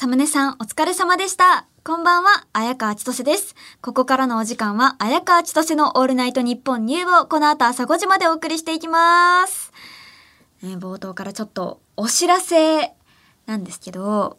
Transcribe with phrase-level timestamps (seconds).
[0.00, 1.66] サムネさんお疲れ様でした。
[1.82, 3.56] こんばんは、綾川千歳です。
[3.82, 9.72] ここからのお時間は、綾川千歳のオールナイトニッポンニューをこの後朝5時までお送りしていきます。
[10.62, 12.92] ね、冒頭からちょっとお知らせ
[13.46, 14.38] なんですけど、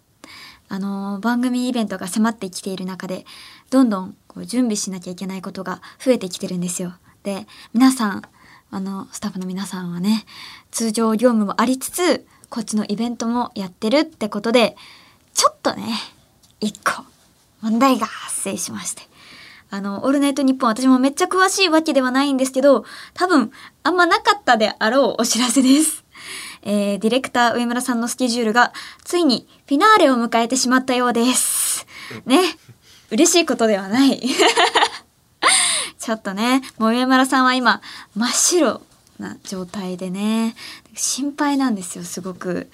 [0.70, 3.26] あの番組イベントが迫ってきている中で、
[3.70, 6.94] どんどんこう準備しなきゃいけないことが増えてきてるんですよ。
[7.23, 8.21] で、皆さん、
[8.71, 10.23] あの、スタッフの皆さんはね、
[10.71, 14.78] 通常業務もありつつ、こっちのイベントもやってるってことで、
[15.40, 15.86] ちょっとね、
[16.59, 17.05] 一個、
[17.62, 19.04] 問題が発生しまして。
[19.70, 23.49] あの、オールナイトニッポン私もめっちゃ詳しいわけではないんですけど、多分、
[23.84, 26.04] あんまなかったであろうお知らせです。
[26.63, 28.73] えー、ディレクター上村さんのスケジュールが、
[29.05, 31.88] ついにフィナーレを迎えてしまったようです。
[32.26, 32.41] ね。
[33.10, 34.20] 嬉しいことではない。
[35.99, 37.82] ちょっとね、もう上村さんは今、
[38.13, 38.82] 真っ白
[39.20, 40.58] な状態でね、
[40.98, 42.70] 心配なんですよ、すごく。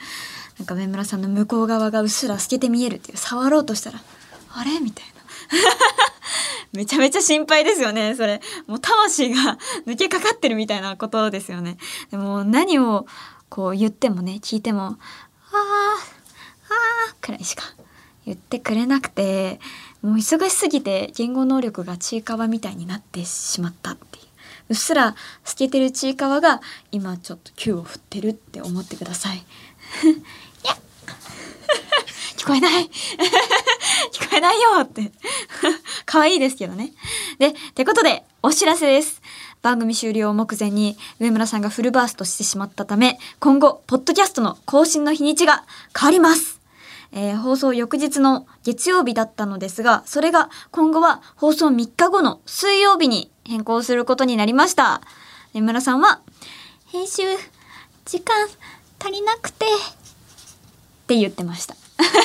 [0.59, 4.01] なんか上村さんの向こう側がうっすら透けて見えるっていう、触ろうとしたら、
[4.53, 4.79] あれ？
[4.79, 5.13] みたいな。
[6.73, 8.41] めちゃめちゃ心配ですよね、それ。
[8.67, 11.77] もう魂が抜けかかってるみたいなことですよね。
[12.11, 13.05] でも何を
[13.49, 17.63] こう言ってもね、聞いても、あー、あーくらいしか
[18.25, 19.59] 言ってくれなくて、
[20.01, 24.25] もう忙しすぎて言語能力がちいかわみたいになってしまったっていう。
[24.69, 29.45] うっすら透けてるちいかわが今ちょっと球を振ってるって思ってください。
[32.37, 32.89] 聞こえない
[34.11, 35.11] 聞こえないよって。
[36.05, 36.93] 可愛いですけどね。
[37.39, 39.21] で、ってことで、お知らせです。
[39.61, 45.63] 番組終了を目前に上村さんがフルバーストしてしまったため、今後、ポッドキャストの更新の日にちが
[45.97, 46.59] 変わります。
[47.11, 55.01] えー放送翌日の月曜日だったのですが、それが今後は放送3日後の水曜日に変更することになりました。
[55.53, 56.19] 上村さんは、
[56.87, 57.23] 編集、
[58.05, 58.47] 時間
[58.99, 59.65] 足りなくて、
[61.05, 61.75] って言ってました。
[61.75, 62.15] やだ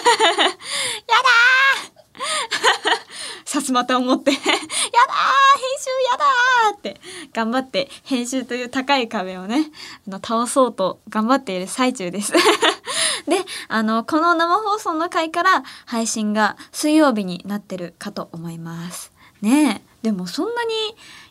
[3.45, 7.01] さすまたを持って、やだー編集やだーって
[7.35, 9.71] 頑張って編集という高い壁をね、
[10.09, 12.33] あの倒そうと頑張っている最中です。
[13.29, 19.13] で、あの、この生放送の回から配信が水曜日になってるかと思います。
[19.43, 20.73] ねえ、でもそんなに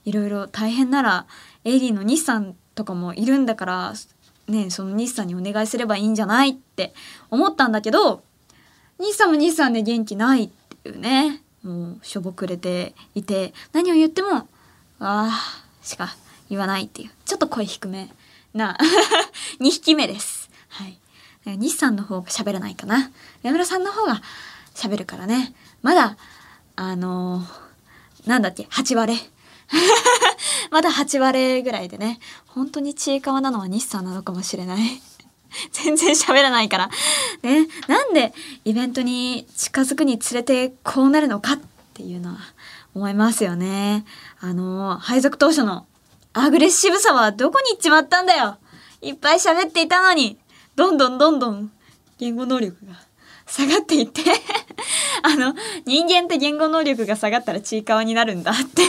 [0.05, 1.25] いろいろ大変なら、
[1.65, 3.93] AD の日産とかもいるんだから、
[4.49, 6.93] ね、その日産にお願いすればいいんじゃないって
[7.29, 8.23] 思ったんだけど、
[8.99, 10.49] 日産も日産で元気ないっ
[10.83, 14.45] ていうね、もうしょぼくれていて、何を言っても、あ
[14.99, 15.31] あ、
[15.81, 16.15] しか
[16.49, 18.09] 言わないっていう、ちょっと声低め
[18.53, 18.77] な
[19.59, 20.49] 2匹目です。
[20.69, 20.97] はい。
[21.45, 23.11] 日産の方が喋らないかな。
[23.41, 24.21] 山村さんの方が
[24.75, 25.53] 喋るからね。
[25.81, 26.17] まだ、
[26.75, 27.69] あのー
[28.27, 29.17] なんだっけ、8割。
[30.71, 35.01] まだ8割ぐらいでね、本当にちいかわなのは日産なのかもしれない。
[35.71, 36.89] 全然喋らないから。
[37.43, 38.33] ね、なんで
[38.65, 41.59] イベントに近づくにつれてこうなるのかっ
[41.93, 42.37] ていうのは
[42.93, 44.05] 思いますよね。
[44.39, 45.85] あの、配属当初の
[46.33, 48.57] アグレッシブさはどこに行っちまったんだよ
[49.01, 50.37] いっぱい喋っていたのに、
[50.75, 51.71] どんどんどんどん
[52.17, 52.93] 言語能力が
[53.47, 54.21] 下がっていって、
[55.23, 58.83] あの、人間って言語能力が下がったらちいかわになるんだって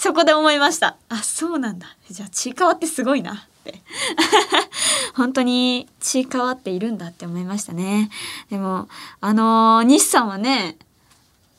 [0.00, 0.96] そこで思いました。
[1.10, 1.94] あ、そうなんだ。
[2.10, 3.82] じゃあちいかわってすごいなって。
[5.14, 8.10] 本当にちいかわっているんだって思いましたね。
[8.48, 8.88] でも、
[9.20, 10.78] あのー日産はね、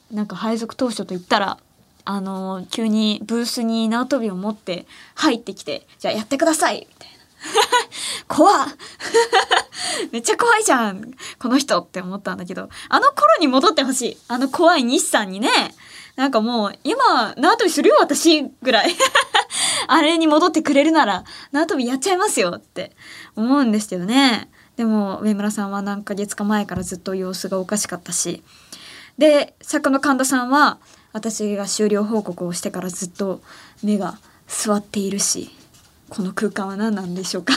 [0.09, 1.59] なんか配属当初と言ったら、
[2.03, 7.15] あのー急にブースに縄跳びを持って入ってきて、じゃあやってくださいみたいな。
[8.27, 8.69] 怖っ
[10.11, 14.17] めっちゃ怖いじゃんこの人って思ったんだけど、あの頃に戻ってほしい。
[14.27, 15.75] あの怖い日産にね、
[16.15, 18.95] なんかもう、今、縄跳びするよ、私ぐらい。
[19.87, 22.95] あれに戻ってくれるなら、縄跳びやっちゃいますよって
[23.35, 24.49] 思うんですけどね。
[24.75, 28.43] でも、上村さんは何ヶ月か前からずっと様子がおかしかったし。
[29.17, 30.79] で、作家の神田さんは、
[31.13, 33.41] 私が終了報告をしてからずっと
[33.83, 34.17] 目が
[34.47, 35.51] 座っているし、
[36.09, 37.53] この空間は何なんでしょうか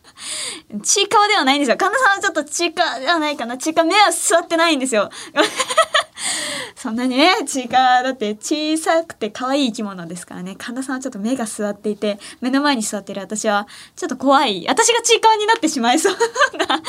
[0.82, 1.76] ちいかわではないんですよ。
[1.76, 3.58] 神田さんはちょっとちいかわではないかな。
[3.58, 5.10] ちいか目は座ってないんですよ。
[6.76, 10.56] そんなにね、ちいかだって小さくて可愛い生き物ですからね。
[10.58, 13.66] 神田さんはちょっと目が座っていて、目の前に座っている私は
[13.96, 14.66] ちょっと怖い。
[14.68, 16.16] 私がちいかわになってしまいそう
[16.56, 16.82] な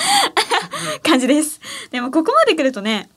[1.03, 1.59] 感じです。
[1.91, 3.09] でもここまで来るとね、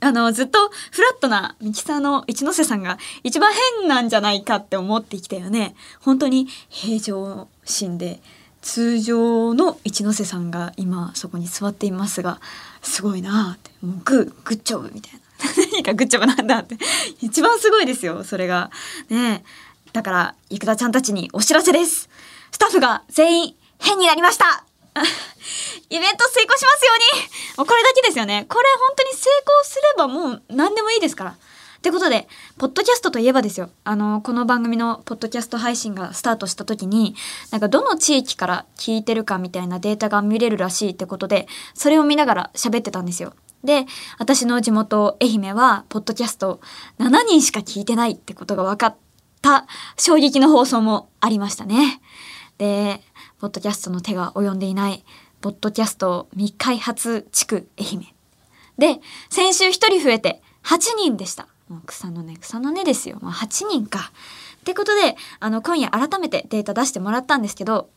[0.00, 5.74] あの、ずっとフラットなミキサーの一ノ瀬さんが一番変なんじゃないかって思ってきたよね。
[6.00, 8.20] 本当に平常心で、
[8.60, 12.40] 通常の一ノ瀬さんが今そこに座っていますが、
[12.82, 15.23] すごいなって、もうグー、グッジョブみたいな。
[15.72, 16.76] 何がグッジョブなんだって。
[17.20, 18.70] 一番すごいですよ、それが。
[19.08, 19.44] ね
[19.92, 22.08] だから、いくらちゃんたちにお知らせです。
[22.50, 24.64] スタッフが全員変になりました
[25.90, 27.22] イベント成功しますように
[27.58, 28.46] もうこれだけですよね。
[28.48, 31.30] これ本当に成功すればもう何でもいいですから。
[31.30, 33.68] ってことで、ポッドキャストといえばですよ。
[33.84, 37.14] あの、この番組のポッドキャスト配信がスタートした時に、
[37.50, 43.34] なんかどの地域から聞いてるかみたいなデータが見れるらしいってことで、それを見ながら喋ってたんですよ。
[43.64, 43.86] で、
[44.18, 46.60] 私の地元愛媛は、ポッドキャスト
[46.98, 48.96] 7人しか聞いてないってことが分かっ
[49.40, 49.66] た
[49.96, 52.00] 衝撃の放送もありましたね。
[52.58, 53.00] で、
[53.40, 55.04] ポッドキャストの手が及んでいない
[55.40, 58.06] ポッドキャスト未開発地区愛媛。
[58.78, 61.48] で、先週1人増えて8人でした。
[61.68, 63.18] もう草の根、草の根ですよ。
[63.20, 64.12] もう8人か。
[64.60, 67.90] ってことで、あの、今夜改めてデータ出してもらったんですけど、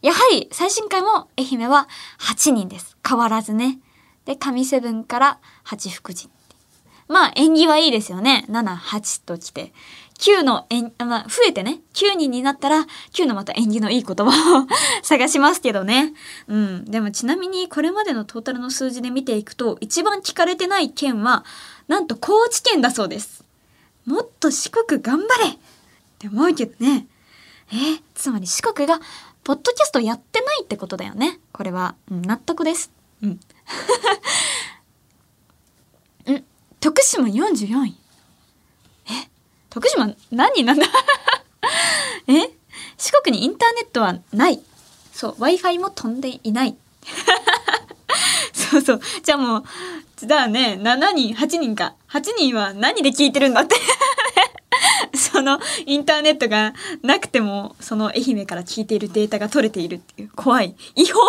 [0.00, 1.88] やはり最新回も愛媛は
[2.20, 2.96] 8人です。
[3.06, 3.80] 変わらずね。
[4.28, 6.28] で、神セブンから八福神。
[7.08, 8.44] まあ、縁起はいいですよね。
[8.50, 9.72] 7、8と来て。
[10.18, 14.66] 9の縁、まあ、増えてね、9人になったら、9のまた縁起のいい言葉を
[15.02, 16.12] 探しますけどね。
[16.46, 16.84] うん。
[16.84, 21.46] でもちなみに、これまでのトータルの数字で見ていくと、一番聞かれてない県は、
[21.86, 23.44] なんと高知県だそうです。
[24.04, 25.58] もっと四国頑張れっ
[26.18, 27.06] て思うけどね。
[27.72, 29.00] えー、つまり四国が、
[29.42, 31.40] ポッドキャストやってないってことだよね。
[31.52, 32.97] これは、うん、納得です。
[33.22, 33.30] うん。
[36.32, 36.44] ん
[36.80, 37.96] 徳島44位。
[39.06, 39.28] え？
[39.70, 40.86] 徳島何人なんだ？
[42.28, 42.50] え？
[42.96, 44.62] 四国にインターネットはない。
[45.12, 46.76] そう、Wi-Fi も飛んでいない。
[48.52, 49.00] そうそう。
[49.22, 49.64] じゃあもう、
[50.16, 51.94] じゃあね、7人、8人か。
[52.10, 53.76] 8人は何で聞いてるんだって
[55.40, 60.74] そのインターネットがなくてもその愛媛から聞いているデータが取れているっていう怖い。
[60.96, 61.20] 違法？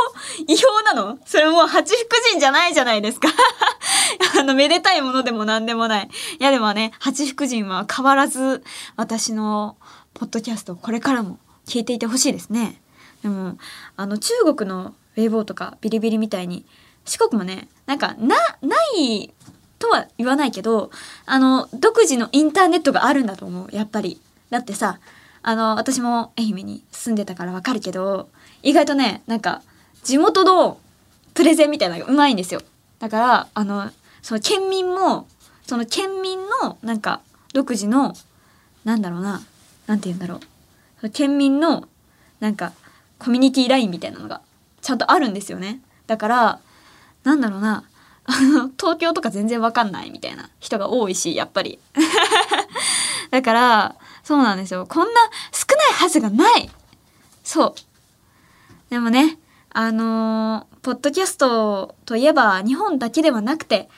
[0.47, 1.19] 違法なの？
[1.25, 3.29] それもう八福神じゃないじゃないですか。
[4.39, 6.09] あのめでたいものでも何でもない。
[6.39, 8.63] いやでもね八福神は変わらず
[8.95, 9.77] 私の
[10.15, 12.81] ポッドキャストこれからも聞いていてほしいですね。
[13.21, 13.57] でも
[13.95, 16.65] あの中国のウェイボーとかビリビリみたいに
[17.06, 19.33] 四国もねなんかなない
[19.79, 20.91] とは言わないけど、
[21.25, 24.21] あの、独自のインターネットがあるんだと思う、やっぱり。
[24.49, 24.99] だってさ、
[25.41, 28.29] あの、私も愛媛に住んでたからわかるけど、
[28.61, 29.61] 意外とね、なんか、
[30.03, 30.79] 地元の
[31.33, 32.61] プレゼンみたいなのがうまいんですよ。
[32.99, 33.89] だから、あの、
[34.21, 35.27] その県民も、
[35.65, 37.21] その県民の、なんか、
[37.53, 38.13] 独自の、
[38.83, 39.41] なんだろうな、
[39.87, 40.39] なんて言うんだろ
[41.03, 41.09] う。
[41.09, 41.87] 県民の、
[42.41, 42.73] なんか、
[43.17, 44.41] コミュニティラインみたいなのが、
[44.81, 45.81] ちゃんとあるんですよね。
[46.07, 46.59] だから、
[47.23, 47.83] なんだろうな、
[48.79, 51.79] 東京とか全然わかんないみたいな人が多いし、やっぱり。
[53.31, 54.85] だから、そうなんですよ。
[54.87, 55.21] こんな
[55.51, 56.69] 少ないはずがない
[57.43, 57.73] そう。
[58.89, 59.39] でもね、
[59.71, 63.89] あのー、ポッドキャストといえば日本だけではなくて、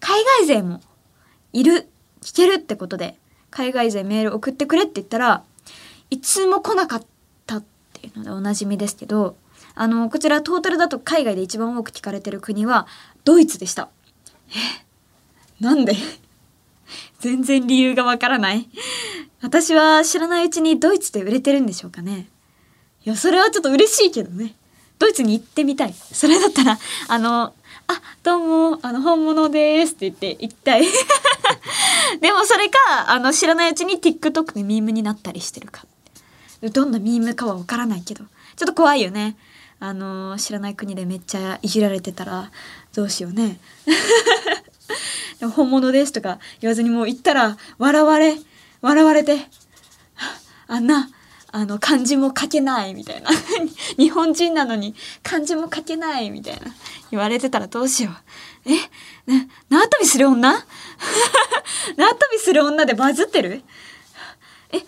[0.00, 0.80] 海外勢も
[1.52, 1.88] いる、
[2.22, 3.18] 聞けるってことで、
[3.50, 5.44] 海外勢メール送ってくれって言ったら、
[6.10, 7.02] いつも来なかっ
[7.46, 9.36] たっていうのでおなじみですけど、
[9.74, 12.86] あの、こちらトータルだと海外で一番多く聞かれてる国は
[13.28, 13.90] ドイツでした。
[14.48, 15.62] え？
[15.62, 15.92] なんで？
[17.20, 18.66] 全然理由がわからない。
[19.42, 22.26] 私は知らないうちにドイツで売れてるんでしょうかね。
[23.04, 24.54] いや、それはちょっと嬉しいけどね。
[24.98, 25.92] ドイツに行ってみたい。
[25.92, 26.78] それだったら、
[27.08, 27.52] あの、あ、
[28.22, 30.86] どうも、あの、本物ですって言って行きたい。
[32.22, 32.78] でもそれか、
[33.08, 35.84] あの、知らないうちに TikTok でミームになったりしてるか。
[36.62, 38.24] どんなミームかはわからないけど、
[38.56, 39.36] ちょっと怖いよね。
[39.80, 42.50] あの知らない国でめっちゃいじられてたら
[42.98, 43.60] どうしようね。
[45.54, 48.36] 本物ですとか言わずにもう言ったら笑われ
[48.80, 49.46] 笑われて
[50.66, 51.08] あんな
[51.52, 53.30] あの漢字も書けないみたいな。
[53.96, 56.74] 日本人なのに漢字も書けないみたいな。
[57.12, 58.14] 言われてたらどうしよう。
[58.72, 58.72] え？
[59.32, 60.50] ね縄跳びする女？
[61.96, 63.62] 縄跳びする女でバズってる？
[64.72, 64.82] え？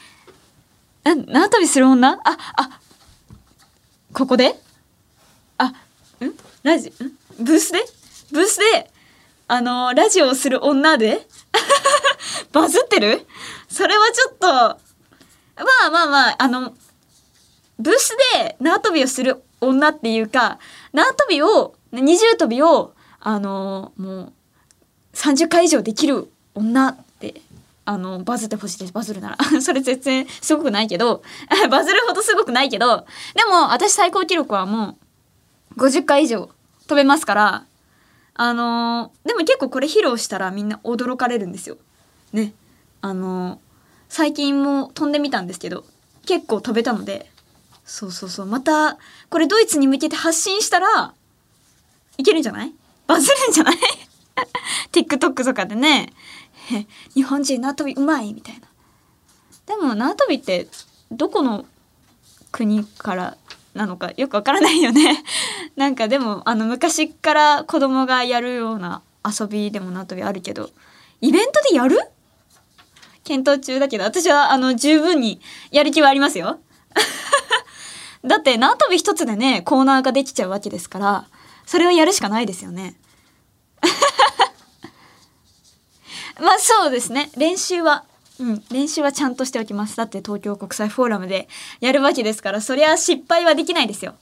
[1.05, 2.19] 縄跳びする女？
[2.25, 2.81] ああ
[4.13, 4.61] ここで？
[5.59, 5.75] あん？
[6.65, 6.93] ラジん？
[7.39, 7.79] ブースで？
[8.33, 8.91] ブースで
[9.49, 11.27] あのラジオをする女で
[12.53, 13.27] バズってる？
[13.69, 14.79] それはちょっとま
[15.87, 16.75] あまあまああの
[17.79, 20.59] ブースで縄跳びをする女っていうか
[20.93, 24.33] 縄跳びを二重跳びをあのもう
[25.15, 27.41] 30回以上できる女って
[27.85, 28.93] あのバズってほしいです。
[28.93, 29.37] バズるなら。
[29.61, 31.23] それ全然すごくないけど
[31.71, 34.97] バズるほどすごくないけどでも私最高記録はも
[35.77, 36.49] う50回以上
[36.87, 37.65] 飛べますから、
[38.35, 41.77] あのー、でも結構これ披露したらみんな驚かれるんですよ。
[42.33, 42.55] ね。
[43.01, 43.59] あのー、
[44.09, 45.85] 最近も飛んでみたんですけど、
[46.27, 47.31] 結構飛べたので、
[47.85, 48.99] そうそうそう、また、
[49.31, 51.13] これドイツに向けて発信したら、
[52.19, 52.73] いけるんじゃない？
[53.07, 53.77] バズるんじゃない
[54.93, 56.13] ?TikTok とかでね、
[57.15, 58.69] 日本人縄跳びうまいみたいな。
[59.67, 60.69] でも縄跳びって
[61.11, 61.65] どこの
[62.53, 63.37] 国から
[63.75, 65.23] なのかよくわからないよね。
[65.77, 70.71] なんかでもあの昔から子供がやるような遊びでも縄跳びあるけど
[71.21, 71.99] イベントでやる？
[73.23, 76.59] 検討中だけど私はあの十分にやる気はありますよ。
[78.25, 81.27] だって縄跳び一つでねコーナーができちゃうわけですから
[81.65, 82.97] それをやるしかないですよね。
[86.41, 87.31] まあそうですね。
[87.37, 88.05] 練習は
[88.41, 89.97] うん練習はちゃんとしておきます。
[89.97, 91.49] だって東京国際フォーラムで
[91.81, 94.15] やるわけですからそりゃ失敗はできないですよ。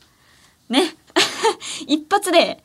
[0.68, 0.96] ね。
[1.86, 2.62] 一発で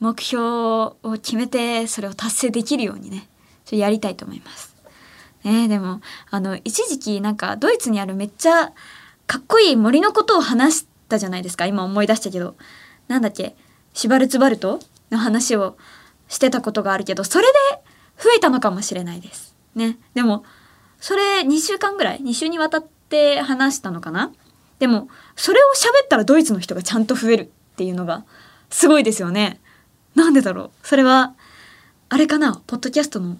[0.00, 3.28] 目標を決めてそれを達成できるようにね
[3.66, 4.74] ちょやりたいと思います。
[5.44, 8.72] ねでもあの一時期なんかドイツにあるめっちゃ
[9.26, 11.66] かっこいい森のことを話したじゃないですか。
[11.66, 12.56] 今思い出したけど。
[13.08, 13.54] なんだっけ？
[13.92, 14.80] シュバルツバルト
[15.10, 15.76] の話を
[16.28, 17.52] してたことがあるけどそれで
[18.18, 19.54] 増えたのかもしれないです。
[19.74, 19.98] ね。
[20.14, 20.44] でも
[21.04, 24.32] それ2週間ぐらい？2週にわたって話したのかな？
[24.78, 27.46] でもそれを喋ったらドイツの人がちゃんと増えるっ
[27.76, 28.24] ていうのが
[28.70, 29.60] すごいですよね。
[30.14, 30.70] なんでだろう？
[30.82, 31.34] それは
[32.08, 32.62] あれかな？
[32.66, 33.36] ポッドキャストの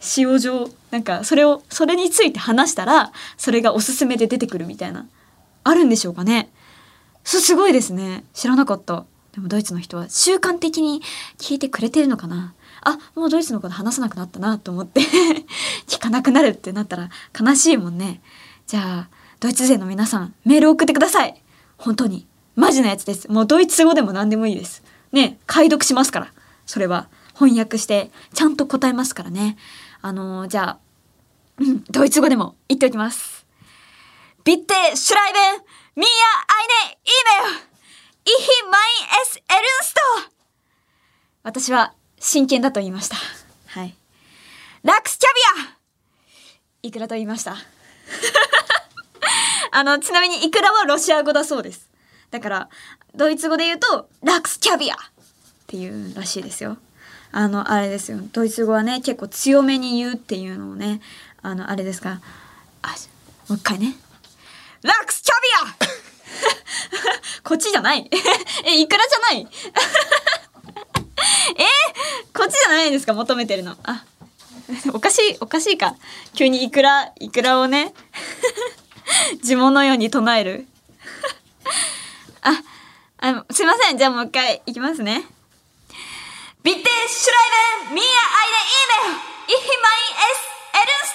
[0.00, 5.06] 使用上なんかそれをそれについて話したらそれがおすすめで出てくるみたいな。
[5.62, 6.48] あるんでしょうかね？
[7.22, 8.24] そすごいですね。
[8.32, 9.04] 知らなかった。
[9.32, 11.02] でもドイツの人は習慣的に
[11.36, 12.54] 聞いてくれてるのかな？
[12.84, 15.00] あもうドイツのこと話さなくなったなと思って
[15.86, 18.20] 聞かなくなるってなったら悲しいもんね。
[18.66, 19.08] じゃあ
[19.40, 21.42] ドイツ勢の皆さんメール送ってください。
[21.76, 22.26] 本当に。
[22.56, 23.28] マジなやつです。
[23.28, 24.82] もうドイツ語でも何でもいいです。
[25.12, 26.32] ね解読しますから。
[26.66, 27.08] それは。
[27.34, 29.56] 翻訳してちゃんと答えますからね。
[30.00, 30.78] あのー、じゃあ、
[31.58, 33.44] うん、ドイツ語でも言っておきます。
[34.44, 35.52] ビッテシュライベン
[35.96, 37.74] ミーアアイネイーメル
[38.26, 38.82] イヒマイ
[39.22, 40.00] エスエルンスト。
[41.42, 41.94] 私は
[42.26, 43.16] 真剣だと言いました。
[43.66, 43.94] はい。
[44.82, 45.28] ラックスキャ
[45.58, 45.76] ビア
[46.88, 47.54] いくらと言いました？
[49.72, 51.90] あの、ちなみにイクラはロシア語だそうです。
[52.30, 52.68] だから、
[53.14, 54.98] ドイツ語で言うと、ラックスキャビアっ
[55.66, 56.78] ていうらしいですよ。
[57.30, 58.18] あの、あれですよ。
[58.32, 61.02] ドイツ語はね、結構強めに言うっていうのをね、
[61.42, 62.22] あの、あれですか。
[62.80, 62.88] あ、
[63.48, 63.96] もう一回ね。
[64.82, 65.74] ラックスキャビア
[67.44, 68.08] こっちじゃない
[68.64, 69.46] え、いくらじゃない？
[72.32, 73.14] こっちじゃないんですか？
[73.14, 73.76] 求めてるの。
[73.82, 74.04] あ
[74.92, 75.94] おかしいおかしいか？
[76.34, 77.92] 急にいくらいくらをね
[79.44, 80.66] 呪文のように唱える？
[82.42, 82.62] あ
[83.18, 83.98] あすいません。
[83.98, 85.24] じゃあもう一回いきますね。
[86.62, 88.56] ビッテシュライベンミアアイネ
[89.10, 89.14] イーメ
[89.54, 91.14] イヒマイエスエルンス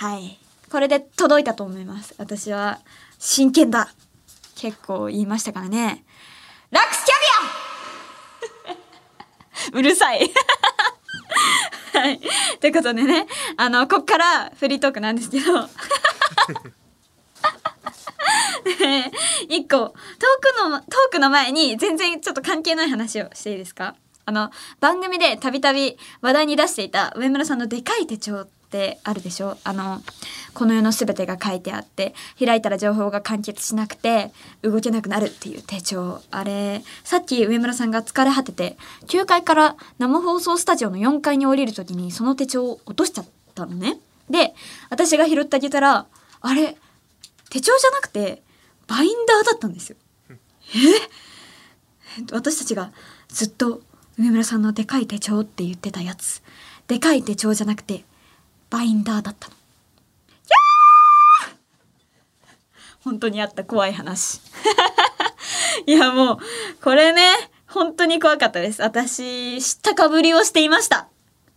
[0.00, 0.06] ト。
[0.06, 0.38] はい。
[0.70, 2.14] これで届いたと思います。
[2.18, 2.80] 私は
[3.18, 3.92] 真剣だ。
[4.56, 6.04] 結構言いましたからね。
[6.70, 7.73] ラックスキャビア
[9.72, 10.30] うるさい。
[11.92, 12.20] はい。
[12.60, 15.68] ということでね、あの、こっからフリートークなんですけど。
[19.48, 23.94] 一個、トークの、トークの前に全然ちょっと関係ない話をしていいですか？
[24.26, 29.56] あの、番組でたびたび話題に出していた上村さんのでかい手帳ってあるでしょ？
[29.62, 30.02] あの、
[30.52, 32.12] この世の全てが書いてあって
[32.44, 38.76] 開いたら情報が完結しなくて動けなくなるっていう手帳あれさっき上村さんが疲れ果てて
[39.06, 43.98] 9階から生放送スタジオの4階に降りる時にその手帳を落としちゃったのね。
[44.28, 44.54] で
[44.90, 46.06] 私が拾ってあげたら
[46.40, 46.76] あれ
[47.50, 48.42] 手帳じゃなくて
[48.88, 49.96] バインダーだったんですよ。
[50.74, 52.26] え？
[52.32, 52.90] 私たちが
[53.28, 53.82] ずっと
[54.18, 56.42] 上村さんのでかい手帳って言ってたやつ
[56.86, 58.04] でかい手帳じゃなくて
[58.74, 59.54] バインダーだったの。
[63.04, 64.40] 本当にあった怖い話。
[65.86, 66.38] いやもう
[66.82, 67.22] これね
[67.68, 68.82] 本当に怖かったです。
[68.82, 71.06] 私知ったかぶりをしていました。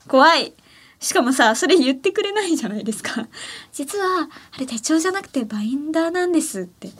[0.07, 0.53] 怖い。
[0.99, 3.27] しかもさそれ言ってくれないじゃないですか。
[3.73, 6.91] 実はあれ手帳じゃなくてバインダーなんですって。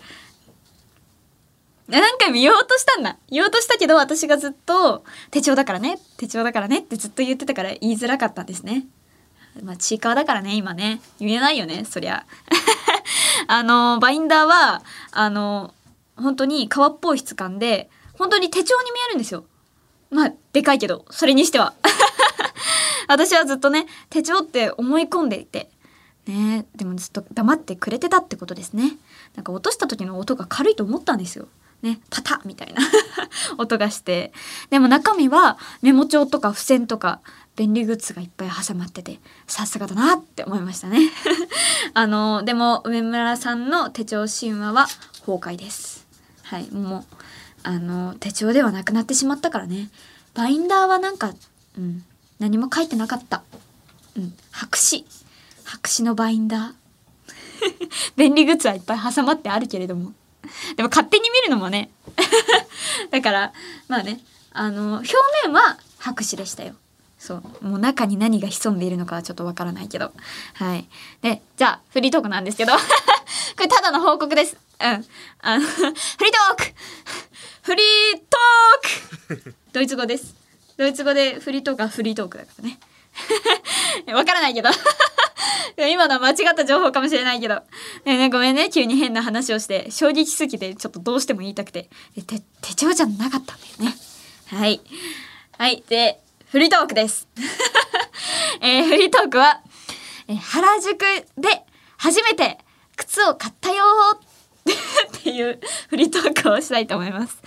[1.88, 3.18] なんか見ようとしたんだ。
[3.30, 8.88] 言おうとしたけど私がずっと手帳だからね手帳だからねってずっと言ってたから言いづらかったんですね
[9.64, 11.02] まあちいかわだからね今ね。
[11.20, 12.26] 言えないよねそりゃ。
[13.48, 15.74] あのバインダーはあの
[16.16, 19.46] 本当に革っぽい質感で本当に手帳に見えるんですよ。
[20.10, 21.74] まあでかいけどそれにしては。
[23.08, 25.70] 私はずっとね手帳って思い込んでいて。
[26.28, 28.98] ねでもずっと黙ってくれてたってことですね。
[29.36, 31.48] なんか落とした時の音が軽いと思ったんですよ。
[31.82, 32.82] ね、パタみたいな。
[33.58, 34.34] 音がして。
[34.70, 37.22] でも中身はメモ帳とか付箋とか
[37.58, 41.00] 便利グッズがいっぱい挟まっててさすがだなって思いましたね。
[41.96, 44.88] あのでも上村さんの手帳神話は
[45.26, 46.06] 崩壊です。
[46.44, 47.16] はいもう
[47.64, 49.90] あの手帳ではなくなってしまったからね。
[50.36, 51.34] バインダーはなんか
[51.78, 52.06] うん
[52.38, 53.42] 何も書いてなかった。
[54.16, 55.04] うん白紙。
[55.64, 56.74] 白紙のバインダー。
[58.16, 60.14] 便利グッズはいっぱい挟まってあるけれども。
[60.76, 61.90] でも勝手に見るのもね。
[63.10, 63.54] だから
[63.88, 64.22] まあね
[64.52, 66.76] あの表面は白紙でしたよ。
[67.18, 70.12] そうもう中に何が潜んでいるのかはちょっとわからないけど
[70.54, 70.88] はい
[71.22, 72.80] でじゃあフリートークなんですけど こ
[73.60, 75.06] れただの報告ですうん
[75.42, 76.64] あのフリートーク
[77.64, 80.36] フリートーク ドイツ語です
[80.78, 82.80] ドイツ語でフリートークはフリートークだからね
[84.14, 84.70] わからないけど
[85.86, 87.62] 今のは間違った情報かもしれないけど。
[88.06, 88.70] ねねごめんね。
[88.72, 89.92] 急に変な話をして。
[89.92, 91.90] 衝撃すぎて、ちょっとどうしても言いたくて。
[92.26, 93.96] て、手帳じゃなかったんだよね。
[94.48, 94.82] はい。
[95.58, 95.84] はい。
[95.88, 97.28] で、フリートークです。
[98.62, 99.60] えー、フリートークは、
[100.30, 101.00] えー、原宿
[101.38, 101.66] で
[101.98, 102.58] 初めて
[102.96, 103.84] 靴を買ったよ
[104.16, 107.38] っていうフリートークをしたいと思います。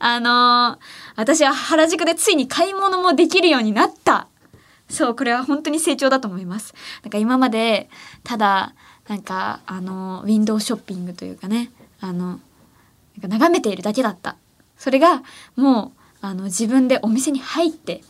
[0.00, 0.78] あのー、
[1.14, 4.26] 私は原宿でついに買い物もできるようになった
[4.88, 7.90] そうこれは本当に成長だと思いますなんか今まで
[8.24, 8.74] ただ
[9.08, 12.38] なんかあのウィンドウショッピングというかねあのなん
[13.22, 14.36] か眺めているだけだった
[14.78, 15.22] それが
[15.56, 18.02] もうあの自分でお店に入って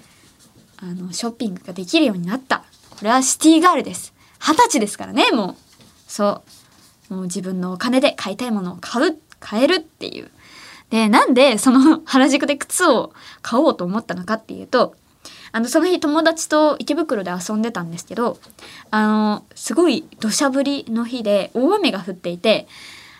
[0.80, 2.64] あのショッピングができるようになった。
[2.90, 4.14] これはシティガールです。
[4.38, 5.56] 二十歳ですからねもう。
[6.06, 6.42] そ
[7.10, 7.14] う。
[7.14, 10.30] もう自分のお金で買いたいものを買う買えるっていう。
[10.90, 14.94] でなんでその 原宿で靴を買おうと思ったのかっていうと
[15.52, 18.38] あのその日友達と池袋で遊んでたんですけど
[18.90, 22.66] あのすごい土砂降りの日で大雨が降っていて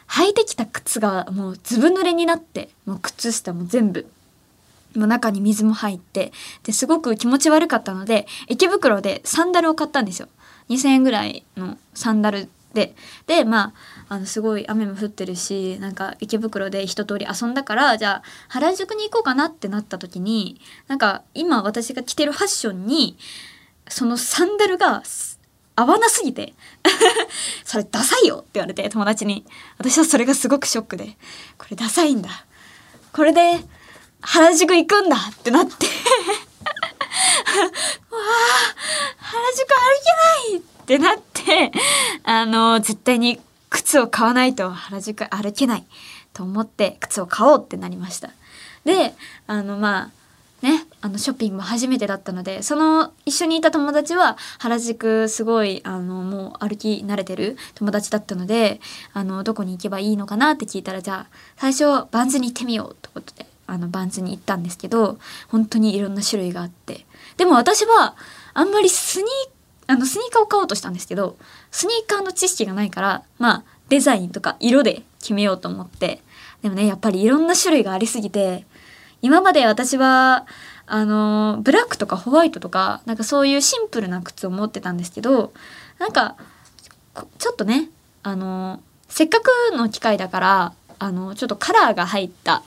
[0.09, 4.07] 履いてきた靴がもうずぶ濡れになってもう靴下も全部
[4.99, 6.33] もう中に水も入って
[6.65, 10.29] ですごく気持ち悪かったので池袋でサンダルを買ったんですよ。
[10.69, 12.95] 2,000円ぐらいのサンダルで。
[13.27, 13.73] でま
[14.09, 23.17] ああのすごい雨も降ってるしなんか池袋で一通り遊んだからじゃあ原宿に行こうかなってなった時になんか今私が着てるファッションに
[23.89, 25.03] そのサンダルが
[25.77, 26.55] 合わなすぎて
[27.65, 29.45] それダサいよって言われて友達に。
[29.79, 31.17] 私はそれがすごくショックで
[31.57, 32.31] これダサいんだ。
[33.13, 33.61] これで
[34.21, 35.87] 原宿行くんだってなって。
[35.87, 35.93] わ
[37.63, 37.71] あ
[39.17, 41.73] 原宿歩けないってなって。
[42.25, 45.85] あの絶対に靴を買わないと原宿歩けない
[46.33, 48.31] と思って靴を買おうってなりました。
[48.85, 49.15] で
[49.47, 50.11] あのま
[50.63, 58.81] あねあのショッピングも初めてだったのでその一緒にいた友達は原宿すごいあのもう歩き慣れてる友達だったので
[59.13, 63.48] あのどこに行けばいいのかなって聞いたらじゃあ最初バンズに行ってみようってことで。
[63.69, 67.07] あのバンズに行ったんですけど本当にいろんな種類があって。
[67.37, 68.17] でも私は
[68.55, 69.29] あんまりスニー
[69.87, 71.37] あのスニーカーを買おうとしたんですけど
[71.71, 76.23] スニーカーの知識がないからまあデザインとか色で決めようと思って。
[76.63, 78.65] でもねやっぱりいろんな種類がありすぎて
[79.23, 80.47] 今まで私は
[80.87, 85.53] あのブラックとかホワイトとかなんかそういうシンプルな靴を持ってたんですけど
[85.99, 86.37] なんか
[87.39, 87.91] ちょっとね
[88.23, 92.63] あのせっかくの機会だからあのちょっとカラーが入った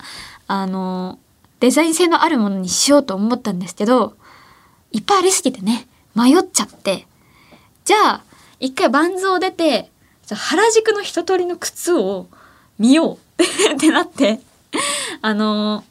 [0.47, 1.19] あの
[1.59, 4.15] デザイン性のあるものにしようと思ったんですけど
[4.91, 7.07] いっぱいありすぎてね迷っちゃって。
[7.83, 8.23] じゃあ
[8.59, 9.89] 一回バンズを出て
[10.29, 12.27] 原宿の一通りの靴を
[12.79, 14.39] 見ようって なって
[15.21, 15.83] あの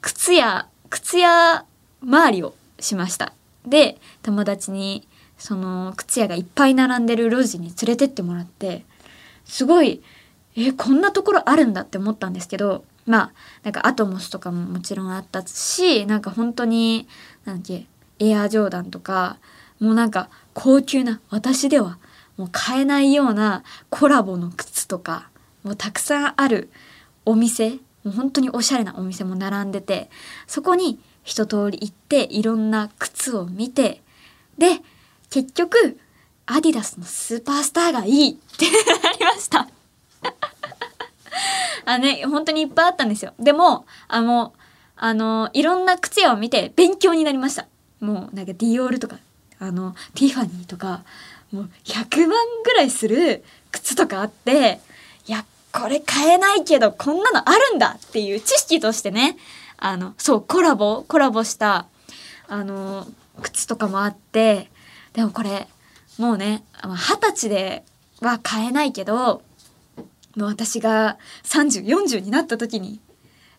[0.00, 1.64] 靴屋靴屋
[2.02, 3.32] 周りをしました。
[3.66, 5.06] で友達に
[5.38, 8.84] その靴屋がいっぱい並んでる路地に連れてってもらって
[9.44, 10.02] すごい
[10.56, 13.32] えこんなところあるんだって思ったんですけどまあ
[13.62, 17.08] なんかアトモスとかももちろんあったしなんか本当に
[17.44, 17.86] なんだっけ
[18.18, 19.38] エアジョーダンとか
[19.78, 21.98] もうなんか高級な私では
[22.36, 25.30] もう買えないようなコラボの靴とか
[25.62, 26.70] もうたくさんある
[27.24, 30.10] お店もう本当におしゃれなお店も並んでて
[30.46, 34.02] そこに一通り行っていろんな靴を見て
[34.58, 34.80] で
[35.30, 35.98] 結局
[36.46, 38.66] アディダスのスーパースターがいいって
[39.02, 39.68] なりました。
[41.84, 43.32] あね本当にいっぱいあったんですよ。
[43.38, 44.52] でもあの
[44.96, 47.66] あのいろんな靴屋を見て勉強になりました。
[48.00, 49.18] もうなんかディオールとか
[49.58, 51.02] あのティファニーとか
[51.52, 54.80] もう100万ぐらいする靴とかあって
[55.26, 59.36] いやこれ買えないけどこんなのあるんだっていう知識としてね
[59.76, 61.86] あのそうコラボコラボした
[62.48, 63.06] あの
[63.42, 64.70] 靴とかもあって
[65.12, 65.68] でもこれ
[66.18, 67.84] もうね二十歳で
[68.20, 69.42] は買えないけど
[70.40, 73.00] もう私が3040になった時に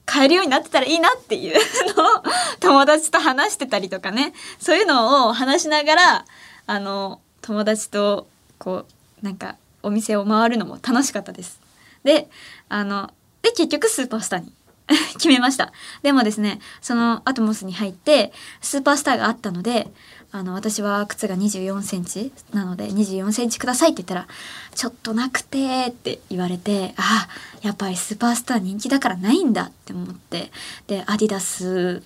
[0.05, 1.55] 買えるようになってたらいいなっていう
[1.95, 2.23] のを
[2.59, 6.25] 友達と話してたりとかねそういうのを話しながら
[6.65, 8.85] あの友達とこ
[9.21, 11.59] うなんかお店を回るのも楽しかったです。
[12.03, 12.29] で
[12.67, 14.51] あので結局スーパースターに
[15.13, 15.71] 決めました。
[16.01, 19.87] でもですね、そのアトモスに入って、スーパースターがあったので、
[20.33, 24.27] あの、私は靴が24センチなので、24センチくださいって言ったら、
[24.73, 27.27] ちょっとなくてって言われて、あ、
[27.61, 30.51] やっぱりスーパースター人気だからないんだって思って、
[30.87, 32.01] で、アディダス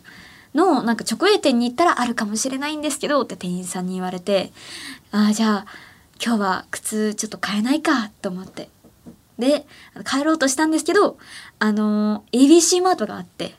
[0.55, 4.51] のなんか直営店に行ったらあるかもしれないんですけどって店員さんに言われて、
[5.11, 5.65] あ、じゃあ、
[6.23, 8.69] 今日は靴ちょっと買えないかと思って。
[9.37, 9.65] で、
[10.09, 11.17] 帰ろうとしたんですけど、
[11.59, 13.55] あの、ABC マートがあって、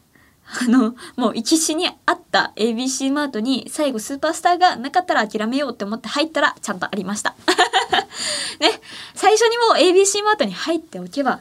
[0.49, 7.35] あの、もう行きしにあった ABC マートに最後スーパースターがなかったら諦めようって思って入ったらちゃんとありました。
[8.61, 8.81] ね、
[9.15, 11.41] 最初にもう ABC マートに入っておけば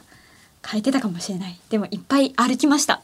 [0.60, 1.58] 買えてたかもしれない。
[1.70, 3.00] でもいっぱい歩きました。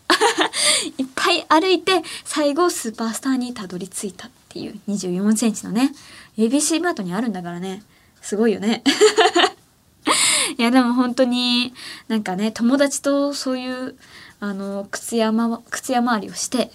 [0.99, 5.95] いっぱい歩いて最後スーパースターにたどり着いたっていう24センチのね、
[6.37, 7.83] ABC マートにあるんだからね、
[8.21, 8.83] すごいよね。
[10.59, 11.73] いやでも本当に
[12.09, 13.97] なんかね友達とそういう
[14.43, 16.73] あの靴屋,、ま、靴屋回りをして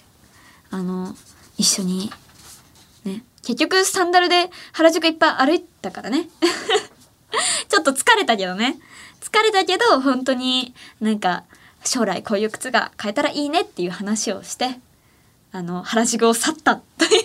[0.70, 1.14] あの
[1.58, 2.10] 一緒に
[3.04, 3.22] ね。
[3.42, 6.30] 結局サンダルで原宿いっぱい歩いたからね。
[7.68, 8.78] ちょっと疲れたけどね。
[9.20, 11.44] 疲れたけど本当になんか
[11.84, 14.80] 将来こういう靴が買えたらいいねっていう話をして
[15.52, 17.24] あの原宿を去ったという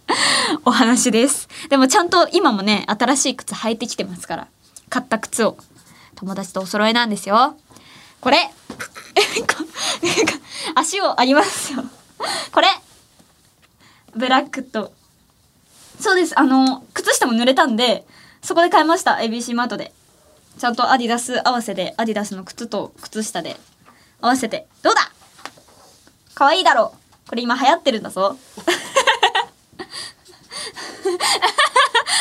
[0.64, 1.50] お話です。
[1.68, 4.48] でもちゃんと今もね新しい靴履いてきてますから
[4.88, 5.58] 買った靴を
[6.14, 7.58] 友達とお揃いなんですよ。
[8.22, 8.38] これ
[10.76, 11.82] 足をありますよ。
[12.52, 12.68] これ
[14.14, 14.92] ブラックと。
[16.00, 16.38] そうです。
[16.38, 18.06] あの、靴下も濡れたんで、
[18.40, 19.14] そこで買いました。
[19.16, 19.92] ABC マートで。
[20.56, 23.58] ちゃんとアディダス合わせで、アディダスの靴と靴下で
[24.20, 24.68] 合わせて。
[24.82, 25.10] どうだ？
[26.34, 26.94] 可愛いだろ
[27.26, 27.28] う。
[27.28, 28.38] これ今流行ってるんだぞ。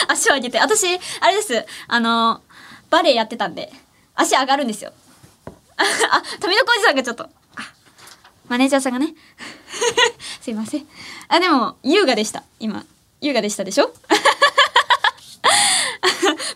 [0.09, 0.59] 足を上げて。
[0.59, 0.87] 私、
[1.19, 1.63] あれです。
[1.87, 2.41] あの、
[2.89, 3.71] バレエやってたんで、
[4.15, 4.93] 足上がるんですよ。
[6.11, 7.29] あ、富野浩二さんがちょっと、
[8.47, 9.13] マネージャーさんがね。
[10.41, 10.87] すいません。
[11.27, 12.43] あ、でも、優雅でした。
[12.59, 12.83] 今。
[13.21, 13.93] 優雅でしたでしょ？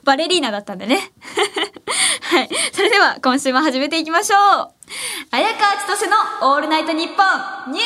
[0.03, 1.11] バレリーナだったんでね。
[2.29, 2.49] はい。
[2.73, 4.71] それでは、今週も始めていきましょう。
[5.31, 6.15] 綾川千歳の
[6.51, 7.23] オールナイトニッポ
[7.69, 7.85] ンニュー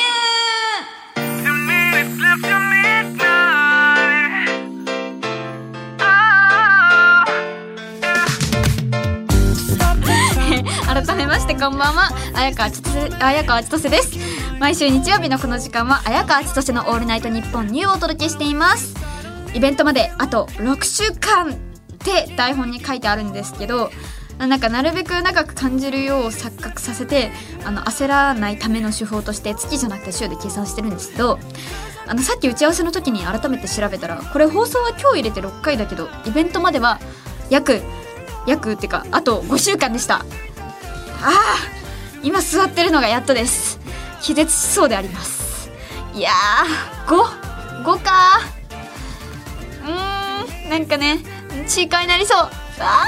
[11.20, 12.08] めましてこんばんは。
[12.32, 14.18] 綾川千歳綾川千歳です。
[14.58, 18.94] 毎週日曜日のこの時間は綾川千歳のオールナイトニッポンニューをお届けしています。
[19.52, 21.54] イベントまであと6週間っ
[21.98, 23.90] て台本に書いてあるんですけど
[24.38, 27.30] なんかなるべく長く感じるよう錯覚させて
[27.66, 31.38] あの焦らないための手法として月じゃなくて週で計算してるんですけど
[32.06, 36.98] あのさっき打ち合わせの時に改めて調べたらこれ放送は今日入れて6回だけどイベントまでは
[37.50, 37.82] 約
[38.46, 40.24] 約っていうかあと5週間でした。
[41.22, 41.56] ああ
[42.22, 43.78] 今座ってるのがやっとです。
[44.20, 45.70] 気絶しそうであります。
[46.14, 48.40] いやー55か。
[49.84, 51.18] うーんなんかね
[51.66, 52.38] チーカーになりそう。
[52.80, 53.04] あ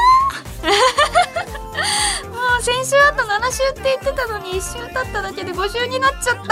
[0.63, 0.63] ー。
[2.29, 6.43] もう先週あと7週って言ってたのに1週経っただけで5週になっちゃった。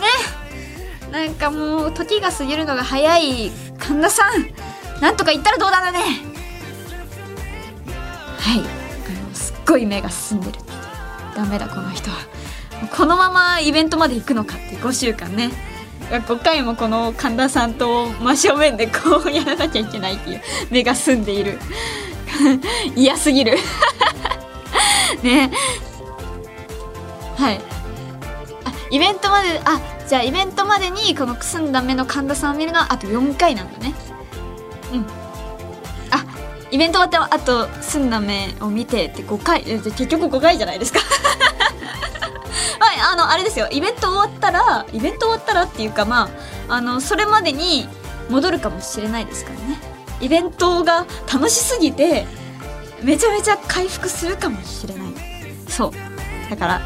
[0.00, 0.08] ね。
[1.10, 3.50] なんかもう時が過ぎるのが早い。
[3.78, 6.00] 神田さんなんとか言ったらどうだろうね。
[8.38, 8.79] はい。
[9.70, 10.58] ごい目が進んでる。
[11.36, 12.10] ダメだこの人。
[12.10, 12.16] は
[12.96, 15.50] このままイベントまで行くのかって5週間ね。
[16.10, 20.40] 5回もこの神田さんと真正面でこうやらなきゃいけないっていう。
[20.70, 21.58] 目が澄んでいる。
[22.96, 23.58] 嫌すぎる。
[25.22, 25.50] ね。
[27.36, 27.60] はい。
[28.64, 33.94] あイベントまであじゃあイベントまでにこのくすんだ目の神田さんを見るのはあと4回なんだね。
[36.70, 41.00] イベント終わってあと澄んだ目を見てって5回結局5回じゃないですか。
[42.78, 43.68] はいあのあれですよ。
[43.70, 46.30] イベント終わったらイベント終わったらっていうかま
[46.68, 47.88] ああのそれまでに
[48.28, 49.80] 戻るかもしれないですからね。
[50.20, 52.26] イベントが楽しすぎて
[53.02, 55.04] めちゃめちゃ回復するかもしれない。
[55.68, 55.92] そう。
[56.50, 56.80] だから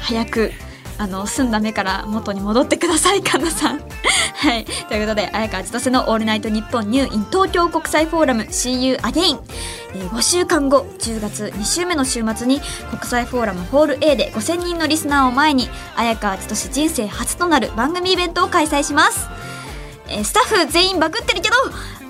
[0.00, 0.52] 早く
[0.96, 3.80] あの澄んだ目から元に戻ってください神田さん。
[4.36, 4.64] はい。
[4.64, 9.38] ということで綾川千歳の「オールナイトニッポンニュー in 東京国際フォーラム See You Again」
[9.94, 19.28] えー5週間後10月2週目の週末に国際フォーラムホール A で5000人のリスナーを前に綾川千歳人生初となる番組イベントを開催します。
[20.08, 21.56] えースタッフ全員バグってるけど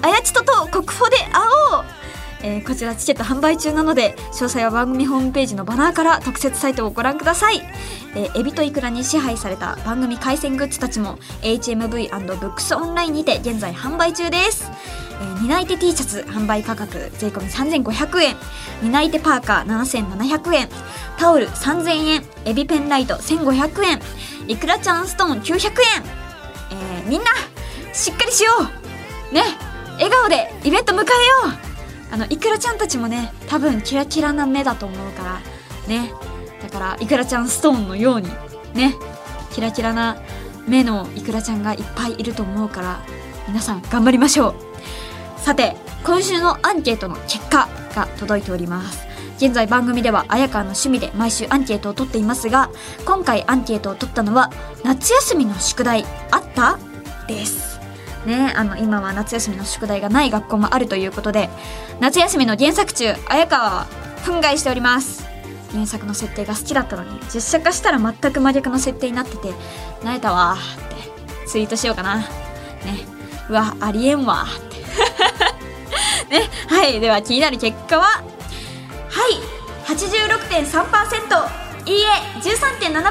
[0.03, 1.25] あやちと国フォで会
[1.73, 1.85] おう、
[2.44, 7.62] えーこちらチケット販売中なので詳細は番組ホームページのバナーから特設サイトをご覧ください、
[8.14, 14.70] えーエビとイクラに支配された番組回線グッズたちも HMV& ブックスオンラインにて現在販売中です、
[15.20, 18.37] えー担い手 T シャツ販売価格税込3500円
[18.83, 20.68] 担い手パーカー7700円
[21.18, 24.00] タオル3000円エビペンライト1500円
[24.48, 25.70] いくらちゃんストーン900円
[26.72, 27.26] えーみんな
[27.94, 28.50] しっかりしよ
[29.30, 29.35] う。
[29.35, 29.42] ね
[29.94, 31.07] 笑顔でイベント迎えよ
[31.70, 31.73] う。
[32.14, 35.40] あのいくらちゃんたちもね多分キラキラな目だと思うから
[35.88, 36.12] ね。
[36.62, 38.29] だからいくらちゃんストーンのように
[38.72, 38.94] ね。
[39.53, 40.16] キラキラな
[40.68, 43.00] 目のいくらちゃんがいっぱいいると思うから
[43.48, 44.55] 皆さん頑張りましょう。
[45.40, 49.05] さて今週のアンケートの結果が届いております。
[49.38, 52.70] 現在番組では綾川の趣味で毎週アンケートを取っていますが
[53.05, 54.53] 今回アンケートを取ったのは
[54.85, 56.79] 夏休みの宿題あった？
[57.27, 57.73] です。
[58.26, 61.48] ねあの今は夏休みの宿題がない学校もあるということで
[62.00, 63.87] 夏休みの原作中綾川は
[64.24, 65.24] 憤慨しております。
[65.72, 69.52] 原作の設定が好きだったのに実写化したら全く真逆の設定になってて
[70.04, 72.18] 泣いたわってツイートしようかな。
[72.18, 72.26] ね
[73.48, 74.74] うわありえんわって。
[76.30, 78.22] ねはいでは気になる結果はは
[79.28, 79.54] い
[79.87, 82.06] 86.3%いいえ
[82.40, 83.04] 13.7%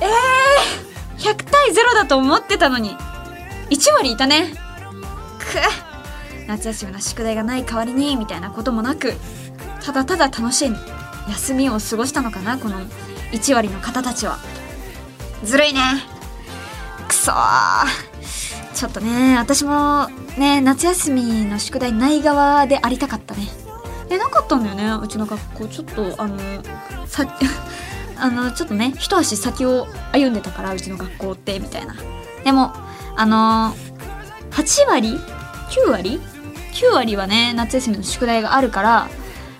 [0.00, 0.85] えー、
[1.18, 2.96] 100対0だと思ってたのに。
[3.70, 4.52] 1割いたね。
[5.38, 5.96] くっ。
[6.46, 9.14] 夏休みの宿題がない代わりにみたいなこともなく
[9.84, 10.72] ただただ楽しい
[11.28, 12.78] 休みを過ごしたのかなこの
[13.32, 14.38] 1割の方たちは。
[15.44, 15.80] ずるいね。
[17.08, 17.32] くそ
[18.74, 23.48] ちょっとね私もね夏休みの宿題ない側でありたかったね。
[24.08, 25.66] えなかったんだよねうちの学校。
[25.66, 26.38] ちょっとあの
[27.06, 27.26] さ
[28.18, 31.94] あのちょっとね一足先を歩んでたからうちの学校ってみたいな。
[32.44, 32.72] でも
[33.16, 33.74] あの
[34.50, 35.18] 8割
[35.86, 36.20] ？9割
[36.72, 39.08] ？9割はね夏休みの宿題があるから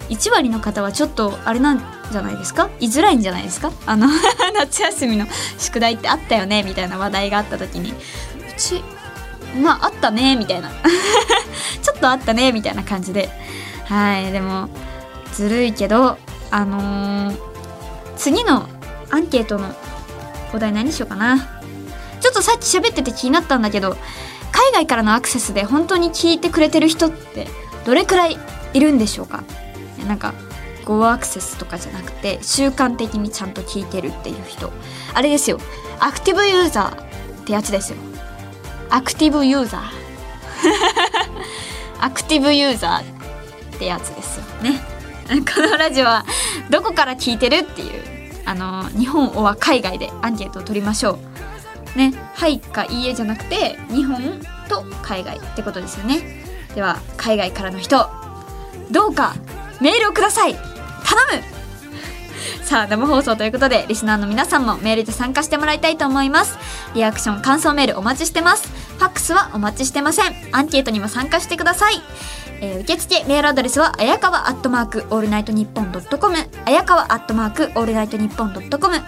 [0.08, 2.70] 1割の方はちょっとあれなんじゃないですか？
[2.80, 3.72] 居づらいんじゃないですか？
[3.86, 4.06] あの
[4.54, 5.26] 夏休みの
[5.58, 6.62] 宿題ってあったよね？
[6.62, 7.94] みたいな話題があった時にう
[8.56, 8.82] ち
[9.60, 10.70] まああったねみたいな。
[11.82, 13.28] ちょっとあったねみたいな感じで。
[13.86, 14.68] はいでも
[15.32, 16.18] ずるいけど
[16.50, 17.55] あのー
[18.16, 18.68] 次の
[19.10, 19.74] アンケートの
[20.52, 21.60] お題何しようかな。
[22.20, 23.96] ちょっとさっき喋ってて気になったんだけど
[24.50, 27.46] 海外からのアクセスで本当に聞いてくれてる人って
[27.84, 28.36] どれくらい
[28.72, 29.44] いるんでしょうか？
[30.08, 30.34] なんか
[30.84, 34.72] Go アクセスとかじゃなくて習慣的にちゃんと聞いてるっていう人。
[35.14, 35.58] あれですよ。
[36.00, 37.02] アクティブユーザー
[37.42, 37.98] ってやつですよ。
[38.90, 39.82] アクティブユーザー
[42.00, 44.80] アクティブユーザーってやつですよね。
[45.54, 46.24] このラジオは
[46.70, 51.18] どこから聞いてるっていうあの日本は海外でアンケートを取りましょ
[51.94, 51.98] う。
[51.98, 54.22] ねはいかいいえじゃなくて日本
[54.68, 56.44] と海外ってことですよね。
[56.74, 58.08] では海外からの人
[58.90, 59.34] どうか
[59.80, 60.54] メールをください。
[60.54, 61.55] 頼む
[62.62, 66.58] さあ生放送ということでリスナーの皆さんもメールで参加してもらいたいと思います。
[66.94, 68.68] リアクション感想メールお待ちしてます。
[68.68, 70.34] ファックスはお待ちしてません。
[70.52, 72.02] アンケートにも参加してください。
[72.60, 76.36] えー受付メールアドレスはあやかわアットマークオールナイトニッポンドットコム。
[76.64, 79.00] あやかわアットマークオールナイトニッポンドットコム。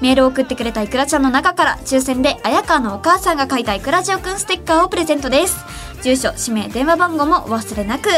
[0.00, 5.56] メールを送ってくれたいくらちゃんの中から抽選で綾川のお母さんが書いたいくらじおくんステッカーをプレゼントです。
[6.02, 8.08] 住所氏名電話番号もお忘れなく。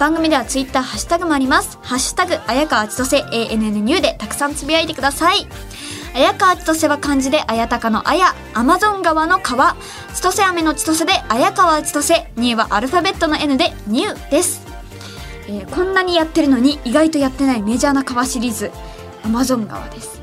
[0.00, 1.78] 番組ではツイッターハッシュタグもあります。
[1.82, 5.46] ハッシュタグ綾川千歳 ANNU でたくさんつぶやいてください。
[6.14, 9.76] 綾川千歳は漢字で綾鷹の綾アマゾン川の川。
[10.14, 14.62] 千歳飴の千歳で綾川千歳ニューはアルファベットの N でニューです。
[15.48, 18.70] えーこんなにやってるのに意外とやってないメジャーな川シリーズ。
[19.22, 20.18] アマゾン川です。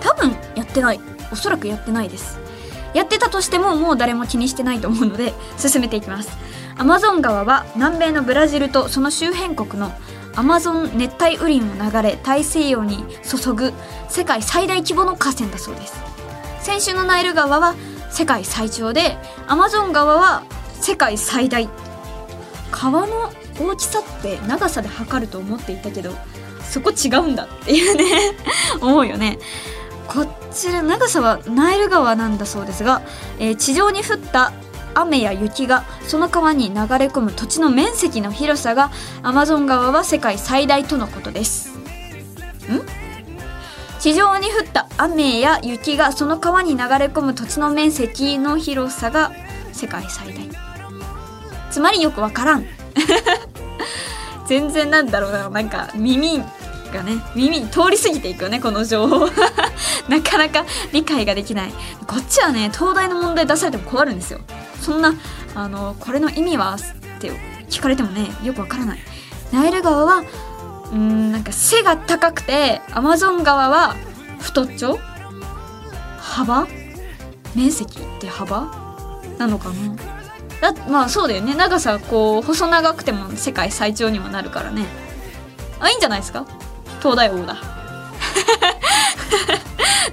[0.00, 1.00] 多分やってない。
[1.30, 2.40] おそらくやってないです。
[2.92, 6.30] やってたとしてももう誰も気にしてないと思うので進めていきます。
[6.80, 9.92] アマゾン川は南米のブラジルとその周辺国の
[10.34, 13.74] アマゾン熱帯雨林を流れ大西洋に注ぐ
[14.08, 16.00] 世界最大規模の河川だそうです。
[16.62, 17.74] 先週のナイル川は
[18.10, 20.42] 世界最長でアマゾン川は
[20.80, 21.68] 世界最大。
[22.70, 26.12] 川の大きさって長さで測ると思っていたけど
[26.62, 28.04] そこ違うんだっていうね
[28.80, 29.38] 思うよね。
[30.08, 33.02] こちら長さはナイル川なんだそうですが、
[33.38, 34.54] えー地上に降った
[34.94, 38.90] 雨や雪がその川に流れ込む土地の面積の広さが
[39.22, 41.70] アマゾン川は世界最大とのことです。
[41.70, 41.80] ん？
[44.00, 49.32] 地上に降った雨や雪がその川に流れ込む土地の面積の広さが
[49.72, 50.48] 世界最大。
[51.70, 52.66] つまりよくわからん。
[54.46, 56.42] 全然なんだろうななんか耳
[56.92, 57.22] がね。
[57.34, 59.26] 耳に通り過ぎていくよねこの情報
[60.08, 61.72] なかなか理解ができない。
[62.06, 64.40] こっちはね東大の問題出されても困るんですよ。
[64.80, 65.14] そんな
[65.54, 67.30] あのこれの意味はって
[67.68, 68.98] 聞かれてもねよくわからない。
[69.52, 70.22] ナイル川は
[70.92, 73.94] うんなんか背が高くてアマゾン川は
[74.40, 74.98] 太っちょ？
[76.18, 76.66] 幅？
[77.54, 78.68] 面積って幅？
[79.38, 79.70] なのか
[80.60, 80.72] な？
[80.72, 81.54] だまあそうだよね。
[81.54, 84.84] 長さこう細長くても世界最長にもなるからね。
[85.78, 86.44] あいいんじゃないですか？
[87.00, 87.56] 東大王だ。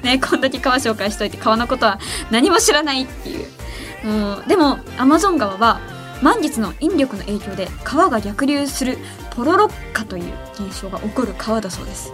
[0.03, 1.99] ねこんだけ川紹介しといて川のことは
[2.31, 3.47] 何も知らないっていう。
[4.05, 5.79] もうでもアマゾン川は
[6.21, 8.97] 満月の引力の影響で川が逆流する
[9.35, 12.11] ポロロッカという現象が起こる川だそうです。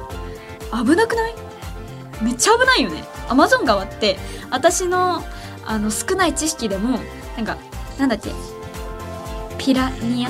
[0.71, 1.35] 危なくない？
[2.21, 3.03] めっちゃ危ないよね。
[3.29, 4.17] アマゾン川って
[4.49, 5.23] 私の
[5.65, 6.99] あの少ない知識でも
[7.37, 7.57] なんか
[7.99, 8.31] なんだっけ？
[9.57, 10.29] ピラニア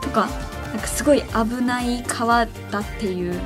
[0.00, 0.28] とか
[0.72, 3.40] なんかすごい危ない川だっていう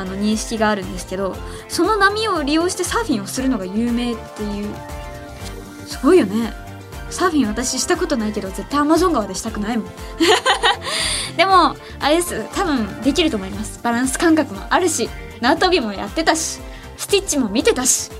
[0.00, 1.36] あの認識があるんですけど
[1.68, 4.74] その波を利用してサーフィンをするのが有名っていう
[5.86, 6.52] すごいよね。
[7.10, 9.86] サーフィン私したことないけど絶対アマゾン川でしたくないもん。
[11.36, 12.46] でもあれです。
[12.54, 13.80] 多分できると思います。
[13.82, 15.10] バランス感覚もあるし
[15.40, 16.60] 縄跳びもやってたし
[16.96, 18.10] スティッチも見てたし。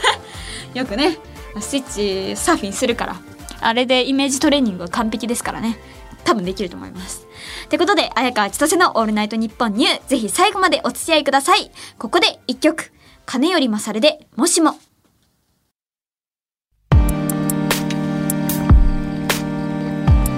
[0.74, 1.18] よくね。
[1.60, 3.16] スティッチサーフィンするから。
[3.60, 5.78] あれでイメージトレーニングは完璧ですからね。
[6.24, 7.26] 多分できると思います。
[7.72, 11.70] ってことで綾川千歳の「オールナイトニッポン N」ぜひ最後までお付き合いください。
[11.98, 12.92] ここで一曲。
[13.24, 14.76] 金より勝るでもしも。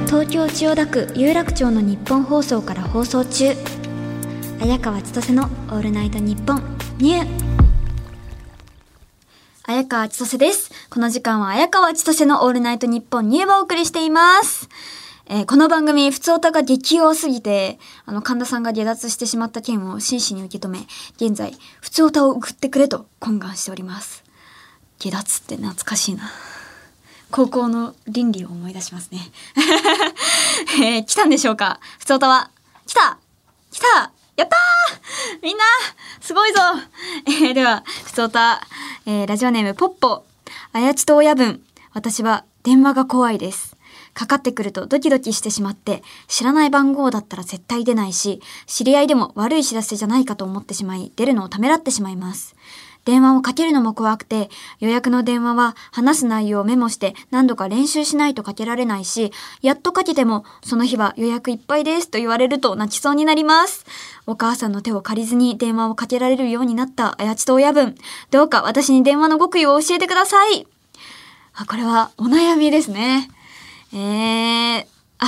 [0.07, 3.57] 東京千代田区有楽町のニッポン放送から放送中。
[4.63, 6.63] 綾川千歳の「オールナイトニッポン
[6.99, 10.71] N」綾川千歳です。
[10.89, 14.69] この時間は綾川千歳のオールナイトニッポン Nをお送りしています。
[15.27, 20.81] えーこの番組、普通歌が激弱すぎて、あの、神田さんが離脱してしまった件を真摯に受け止め、
[21.17, 24.23] 現在、普通歌を送ってくれと懇願しております。
[25.03, 26.31] 離脱って懐かしいな。
[27.31, 29.21] 高校の倫理を思い出しますね。
[30.83, 31.81] えー来たんでしょうか？
[31.99, 32.51] 普通歌は。
[32.87, 33.19] 来た
[33.73, 35.65] 来たやったーみんな
[36.21, 36.61] すごいぞ
[37.27, 38.61] えーでは、普通歌、
[39.07, 40.25] えーラジオネームポッポ。
[40.73, 41.65] あやちと親分。
[41.95, 43.74] 私は電話が怖いです。
[44.15, 52.55] かかってくるとドキドキしてしまって、知らない番号だったら絶対出ないし、知り合いでも悪い知らせじゃないかと思ってしまい、出るのをためらってしまいます。
[53.05, 54.49] 電話をかけるのも怖くて、
[54.81, 63.85] 予約の電話は話す内容をメモして何度か練習しないとかけられないし、やっとかけても、その日は予約いっぱいですと言われると泣きそうになります。
[64.27, 67.95] お母さんの手を借りずに電話をかけられるようになったあやちと親分。
[68.31, 70.67] どうか私に電話の極意を教えてください。
[71.53, 73.29] あ、これはお悩みですね。
[73.95, 74.87] えー、
[75.19, 75.27] あ、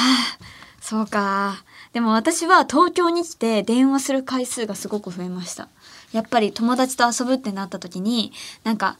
[0.80, 1.64] そうか。
[1.92, 5.68] でも私は東京に来て電話する回数がすごく増えました。
[6.12, 8.32] やっぱり友達と遊ぶってなった時に、
[8.64, 8.98] なんか、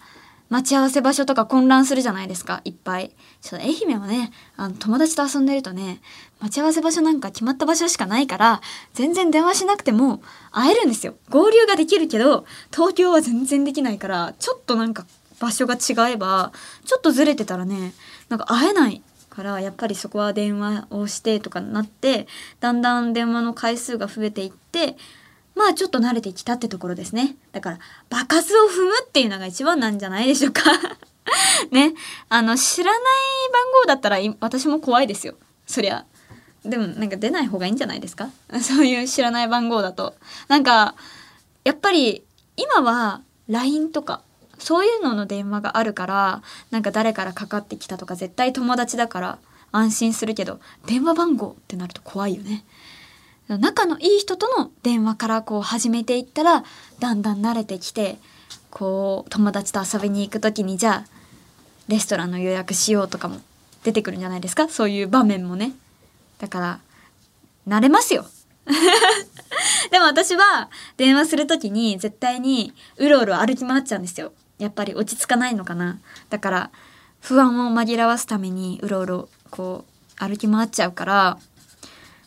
[0.49, 3.11] 待ち合わせ場所とか混乱するじゃないですか、いっぱい。
[3.43, 6.01] ちょっと愛媛はね、あの、友達と遊んでるとね、
[6.41, 8.61] 待ち合わせ場所なんか決まった場所しかないから、
[8.95, 11.17] 全然電話しなくても会えるんですよ。
[11.31, 15.05] 合流ができるけど、東京は全然できないから、ちょっとなんか
[15.41, 16.53] 場所が違えば、
[16.85, 17.93] ちょっとずれてたらね、
[18.29, 19.03] なんか会えない
[19.37, 22.27] から、やっぱりそこは電話をしてとかなって、
[22.61, 24.97] だんだん電話の回数が増えていって、
[25.55, 27.37] まあちょっと慣れてきたってところですね。
[27.53, 30.63] だから、場数を踏むっていうのが一番なんじゃないでしょうか。
[31.71, 31.95] ね。
[32.29, 33.01] あの、知らない
[33.53, 35.35] 番号だったら私も怖いですよ。
[35.67, 36.07] そりゃ。
[36.65, 38.31] でもなんか出ない方がいいんじゃないですか？
[38.63, 40.15] そういう知らない番号だと。
[40.49, 40.95] なんか、
[41.65, 42.25] やっぱり
[42.57, 44.23] 今は LINE とか
[44.59, 49.39] そういうのの電話があるからなんか誰からかかってきたとか絶対友達だから
[49.73, 52.65] 安心するけど電話番号ってなると怖いよね。
[53.49, 56.65] 仲のいい人との電話からこう始めていったら
[56.99, 58.19] だんだん慣れてきて
[58.71, 61.11] こう友達と遊びに行く時にじゃあ
[61.87, 63.41] レストランの予約しようとかも
[63.85, 64.69] 出てくるんじゃないですか？
[64.69, 65.73] そういう場面もね。
[66.39, 66.81] だから
[67.69, 68.27] 慣れますよ。
[69.93, 74.33] でも私は電話する時に絶対にうろうろ歩き回っちゃうんですよ。
[74.59, 75.99] やっぱり落ち着かないのかな。
[76.31, 76.71] だから
[77.21, 79.85] 不安を紛らわすためにうろうろこ
[80.21, 81.39] う歩き回っちゃうから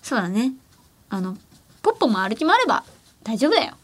[0.02, 0.54] そうだね。
[1.10, 1.38] あの
[1.82, 2.84] ポッポも歩き回れば
[3.24, 3.76] 大丈夫だよ。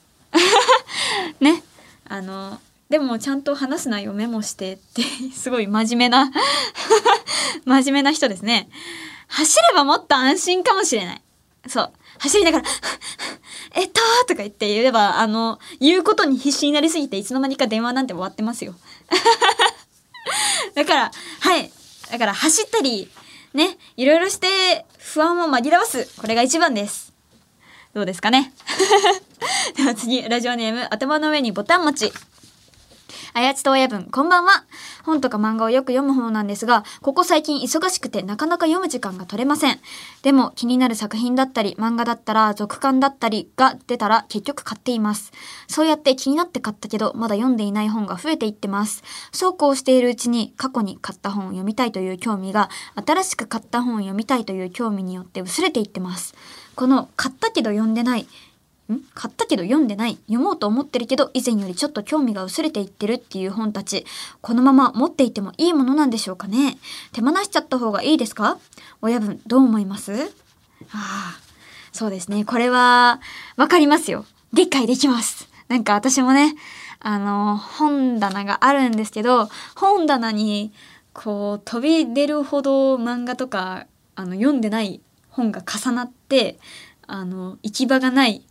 [1.39, 1.63] ね。
[2.07, 5.01] あのでもちゃんと話す内容メモしてって
[5.33, 6.31] すごい真面目な
[7.65, 8.69] 真面目な人ですね。
[9.27, 11.21] 走ればもっと安心かもしれない。
[11.67, 11.93] そう。
[12.19, 12.65] 走りながら
[13.75, 18.75] 「えっと」とか言って言えばあの言うことに必死になりすぎていつの間にか電話なんて終わってますよ。
[20.73, 21.71] だからはい。
[22.11, 23.09] だから走ったり
[23.53, 26.07] ねいろいろして不安を紛らわす。
[26.17, 27.13] これが一番です。
[27.93, 28.53] どうですかね。
[29.75, 32.13] では次ラジオネーム頭の上にボタン持ち。
[33.33, 34.65] あやちと親分こんばんは
[35.03, 39.79] 本とか漫画をよく読む方なんですが、ここ最近忙しくてなかなか読む時間が取れません。
[40.23, 45.31] でも気になる作品だったり、漫画だったら、続刊だったりが出たら結局買っています。
[45.67, 49.03] そうやって気になって買ったけど、まだ読んでいない本が増えていってます。
[49.31, 56.33] そうこうしているうちに、過去に買った本を読みたいという興味が、新しく買った本を読みたいという興味によって薄れていってます。
[56.75, 58.27] この買ったけど読んでない、
[58.93, 58.99] ん？
[59.13, 60.17] 買ったけど読んでない。
[60.27, 64.05] 読もうと思ってるけど以前よりちょっと興味が薄れていってるっていう本たち。
[64.41, 66.77] このまま持っていてもいいものなんでしょうかね。
[67.11, 68.57] 手放しちゃった方がいいですか？
[69.01, 70.13] 親分どう思います？
[70.91, 71.39] ああ
[71.91, 72.45] そうですね。
[72.45, 73.21] これは
[73.57, 74.25] わかりますよ。
[74.53, 75.47] 理解できます。
[75.67, 76.55] なんか私もね
[76.99, 80.71] あの本棚があるんですけど本棚に
[81.13, 86.57] こう飛び出るほど漫画とかあの読んでない本が重なって
[87.07, 88.43] あの行き場がない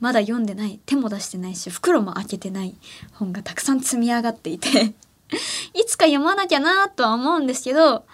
[0.00, 2.74] まだ読んでない手も出してないし袋も開けてない
[3.12, 4.94] 本がたくさん積み上がっていて
[5.74, 8.04] いつか読まなきゃなとは思うんですけど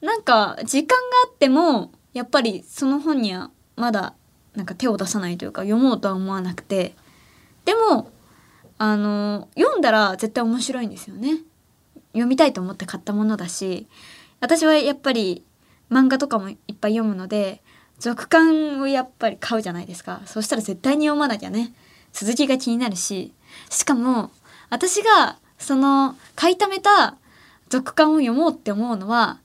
[0.00, 4.14] なんか時間があってもやっぱりその本にはまだ
[4.56, 6.94] なんか手を出さないというか読もうとは思わなくて
[7.64, 8.10] でも
[8.78, 11.38] あの読んだら絶対面白いんですよね。
[12.12, 13.86] 読みたいと思って買ったものだし
[14.40, 15.44] 私はやっぱり
[15.90, 17.62] 漫画とかもいっぱい読むので
[17.98, 20.22] 続刊をやっぱり買うじゃないですか。
[20.26, 21.72] そしたら絶対に読まなきゃね。
[22.12, 23.32] 続きが気になるし。
[23.70, 24.30] しかも
[24.70, 27.16] 私がその買いためた
[27.68, 29.40] 続刊を読もうって思うのは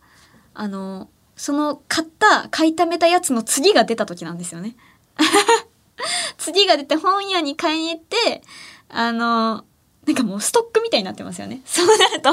[0.54, 4.76] あのその買った買いためたやつの次が出た時なんですよね。
[6.38, 8.44] 次が出て本屋に買いに行って
[8.90, 9.66] あの
[10.06, 11.62] なんかもうストックみたいになってますよね。
[11.66, 12.32] そうなると。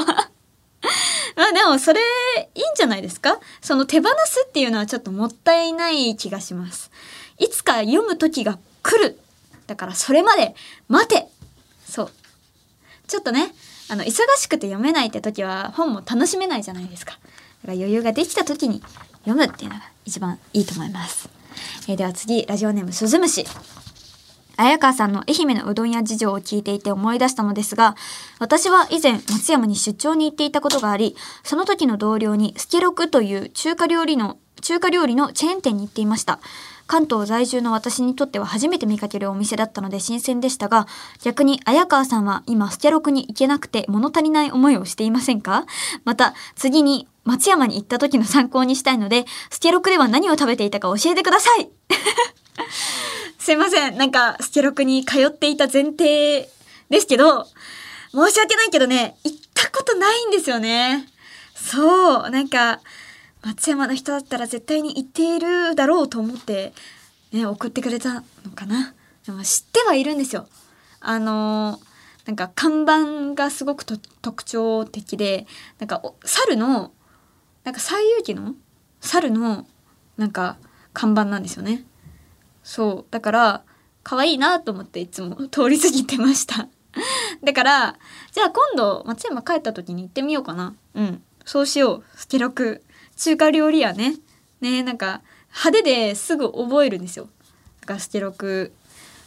[1.35, 2.01] まあでもそれ
[2.55, 3.39] いいんじゃないですか？
[3.61, 6.91] その手放すっていうのはちょっともったいない気がします。
[7.37, 9.19] いつか読む時が来る。
[9.67, 10.55] だからそれまで
[10.87, 11.27] 待て
[11.87, 12.11] そう。
[13.07, 13.53] ちょっとね、
[13.89, 17.13] あの、忙しくて読めないって時は本も楽しめないじゃないですか。
[17.13, 17.27] だか
[17.67, 18.81] ら余裕ができた時に
[19.25, 21.29] 読むっていうのが一番いいと思います。
[21.87, 23.45] えーでは次、ラジオネームスズムシ。
[24.61, 27.95] 綾川さんの愛媛のうどん屋事情を聞いていて思い出したのですが、
[28.39, 36.39] 私は以前松山に出張に行っていたことがあり、その時の同僚にスケロクという中華料理の、中華料理のチェーン店に行っていました。
[36.85, 40.87] 関東在住の私にとっては初めて見かけるお店だったので新鮮でしたが、
[41.23, 45.65] 逆に綾川さんは今スケロクに行けなくて物足りない思いをしていませんか？
[46.03, 51.71] また、次に松山に行った時の参考にしたいので、スケロクでは何を食べていたか教えてください
[53.41, 53.97] すいません。
[53.97, 56.47] なんか、スケロクに通っていた前提
[56.91, 57.45] ですけど、
[58.11, 61.07] 申し訳ないけどね、行ったことないんですよね。
[61.55, 62.81] そう、なんか、
[63.41, 66.71] 松山の人だったら絶対に行っているだろうと思って、
[67.31, 68.93] ね、送ってくれたのかな。
[69.25, 70.47] でも知ってはいるんですよ。
[70.99, 71.91] あのー
[72.27, 75.47] なんか看板がすごく特徴的で、
[75.79, 76.91] なんか猿の、
[77.63, 78.53] なんか西遊記の
[78.99, 79.65] 猿の、
[80.17, 80.57] なんか
[80.93, 81.83] 看板なんですよね。
[82.71, 83.05] そう。
[83.11, 83.63] だから
[84.01, 86.69] 可愛いなと思っていつも 通り過ぎてました。
[87.43, 87.99] だから
[88.31, 90.73] じゃあ今度松山帰った時に行ってみようかな。
[90.93, 91.21] うん。
[91.43, 92.03] そうしよう。
[92.15, 92.81] スケロク。
[93.17, 94.15] 中華料理屋ね。
[94.61, 97.27] ねなんか派手ですぐ覚えるんですよ。
[97.81, 98.71] だからスケロク。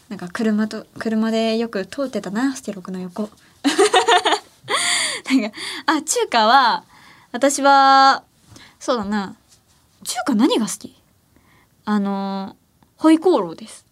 [0.09, 2.57] なんか車と車でよく通ってたな。
[2.57, 3.29] スケロクの横。
[5.31, 6.85] なんかあ中華は
[7.31, 8.25] 私は
[8.81, 9.37] そうだな。
[10.03, 10.97] 中華何が好き？
[11.85, 12.57] あの
[12.97, 13.87] ホイコーローです。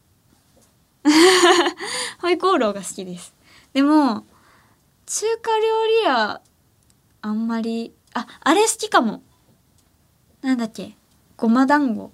[2.20, 3.34] ホイコーローが好きです。
[3.72, 4.24] でも、
[5.06, 6.40] 中華料理屋、
[7.20, 9.22] あんまり、あ、あれ好きかも。
[10.40, 10.96] なんだっけ
[11.36, 12.12] ごま団子。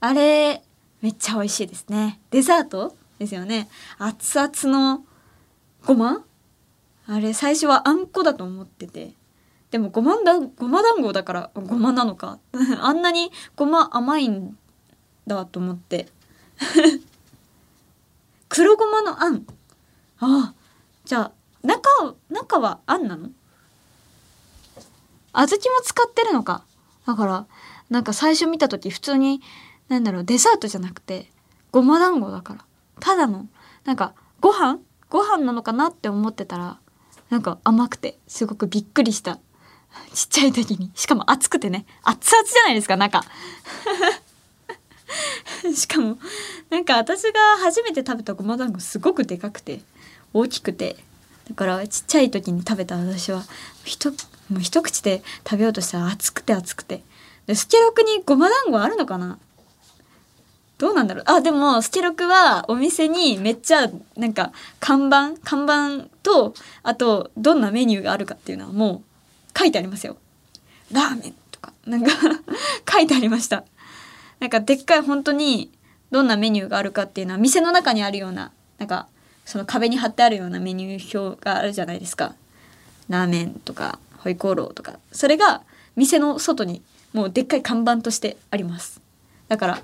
[0.00, 0.62] あれ、
[1.00, 2.20] めっちゃ美味しいですね。
[2.30, 3.68] デザートですよね。
[3.98, 5.04] 熱々の
[5.84, 6.24] ごま
[7.06, 9.12] あれ、最初はあんこだと思ってて。
[9.70, 12.38] でもごまだ、ごま団子だからごまなのか。
[12.80, 14.56] あんなにごま甘いん
[15.26, 16.08] だと思って。
[18.48, 19.46] 黒ごまのあん。
[20.18, 20.54] ああ
[21.04, 21.32] じゃあ
[21.66, 23.30] 中中はあんなの？
[25.32, 26.64] 小豆も使ってるのか。
[27.06, 27.46] だから
[27.90, 29.40] なんか最初見た時普通に
[29.88, 31.30] なんだろうデザートじゃなくて
[31.70, 32.64] ごま団子だから。
[33.00, 33.48] ただの
[33.84, 34.78] なんかご飯？
[35.08, 36.78] ご飯なのかなって思ってたら
[37.28, 39.38] なんか甘くてすごくびっくりした。
[40.14, 40.90] ちっちゃい時に。
[40.94, 41.84] しかも熱くてね。
[42.02, 43.22] 熱々じゃないですか中。
[45.74, 46.18] しかも
[46.70, 49.80] なんか私が初めて食べたごま団子すごくでかくて
[50.32, 50.96] 大きくて。
[51.48, 53.42] だからちっちゃい時に食べた私は
[53.84, 54.10] ひと
[54.48, 57.02] もう一口で食べようとしたら熱くて熱くて。
[57.46, 59.38] でスケロクにごま団子あるのかな？
[60.78, 61.24] どうなんだろう？
[61.26, 66.54] あでもスケロクはお店にめっちゃなんか看板看板と
[66.84, 69.02] あとどんなメニューがあるかっていうのはも
[69.54, 70.16] う書いてありますよ。
[70.92, 71.72] ラーメンとか。
[71.86, 72.10] なんか
[72.90, 73.64] 書いてありました。
[74.42, 75.70] なんかでっかい本当に
[76.10, 79.06] どんなメニューがあるかっていうのは店の中にあるようななんか
[79.44, 82.34] その壁に貼ってあるようなメニュー表があるじゃないですか。
[83.08, 84.98] ラーメンとかホイコーローとか。
[85.12, 85.62] それが
[85.94, 86.82] 店の外に
[87.12, 89.00] もうでっかい看板としてあります。
[89.46, 89.82] だから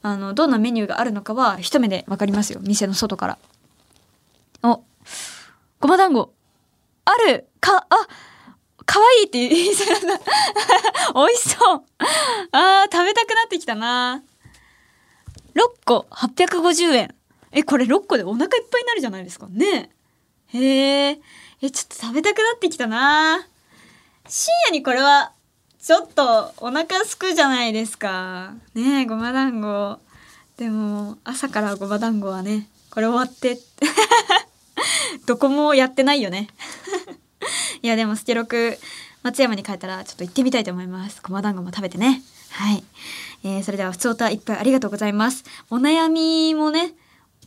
[0.00, 2.60] あのどんなメニューがあるのかは一目でわかりますよ。
[2.62, 3.38] 店の外から。
[4.62, 4.82] お
[5.78, 6.32] ごま団子。
[7.04, 7.96] あるかあ
[8.86, 10.14] 可愛いいって言いそうな。
[10.14, 10.24] ん だ
[11.14, 11.82] 美味しそう。
[12.52, 14.22] あー食べたくなってきたな。
[15.54, 17.14] 6個850円。
[17.52, 19.46] えこれ6個でお腹いっぱいになるじゃないですか。
[19.48, 19.90] ね。
[20.48, 21.20] へえ
[21.62, 23.46] えちょっと食べたくなってきたな。
[24.28, 25.32] 深夜にこれは
[25.80, 28.54] ちょっとお腹すくじゃないですか。
[28.74, 29.98] ねえごま団子。
[30.56, 33.58] でも朝からごま団子はねこれ終わって。
[35.26, 36.48] どこもやってないよね。
[37.82, 38.78] いやでもスケロク
[39.22, 41.20] 松山に帰ったらちょっと行ってみたいと思います。
[41.22, 42.22] ごま団子も食べてね。
[42.50, 42.84] はい、
[43.42, 45.44] えー、それでは普通歌いっぱいありがとうございます。
[45.70, 46.94] お悩みもね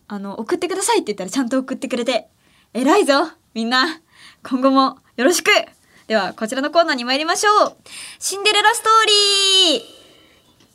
[0.08, 2.28] あの送ってくださいって言ったらちゃんと送ってくれて。
[2.74, 4.02] 偉いぞみんな。
[4.44, 5.50] 今後もよろしく。
[6.08, 7.76] ではこちらのコーナーに参りましょう。
[8.20, 9.06] シンデレラストー
[9.74, 9.97] リー。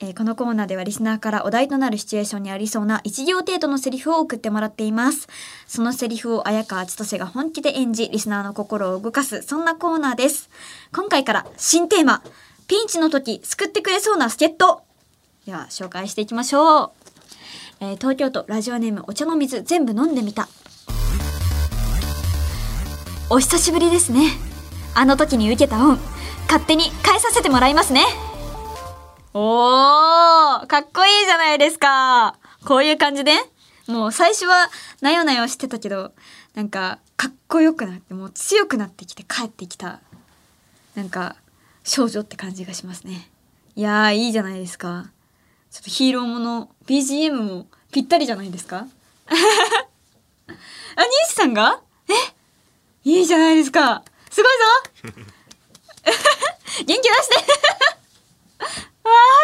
[0.04, 5.28] えーこのコーナーではリスナーからお題となるシチュエーションにありそうな1行程度のセリフを送ってもらっています。
[5.68, 10.50] そのセリフを綾川千歳が本気で演じ、リスナーの心を動かす、そんなコーナーです。
[10.92, 12.20] 今回から新テーマ、
[12.66, 14.82] ピンチの時救ってくれそうな助っ人。
[15.46, 16.90] では紹介していきましょう。
[17.78, 20.48] えー東京都ラジオネームお茶の水全部飲んでみた。
[23.30, 24.32] お久しぶりですね。
[24.96, 25.96] あの時に受けた恩、
[26.48, 28.31] 勝手に返させてもらいますね。
[29.34, 32.36] おーかっこいいじゃないですか。
[32.66, 33.32] こういう感じで？
[33.88, 34.68] もう最初は
[35.00, 36.12] なよなよしてたけど
[36.54, 40.00] なんかかっこよくなってもう強くなってきて帰ってきた
[40.94, 41.36] なんか
[41.82, 43.30] 少女って感じがしますね。
[43.74, 45.06] いやーいいじゃないですか。
[45.70, 48.76] ちょっとヒーローもの BGM もぴったりじゃないですか。
[48.84, 51.80] あ、ニーシさんが？
[52.08, 52.12] え？
[53.04, 54.02] いいじゃないですか。
[54.30, 54.52] すごい
[55.14, 55.22] ぞ。
[56.84, 57.36] 元気出して。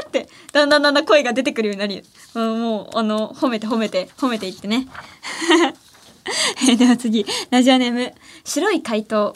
[0.04, 2.02] ーってだんだんだんだん声が出てくるようになり
[2.34, 4.86] うもうあの褒めて褒めて褒めていってね。
[6.76, 8.12] では次ラジオネーム
[8.44, 9.34] 白い回答。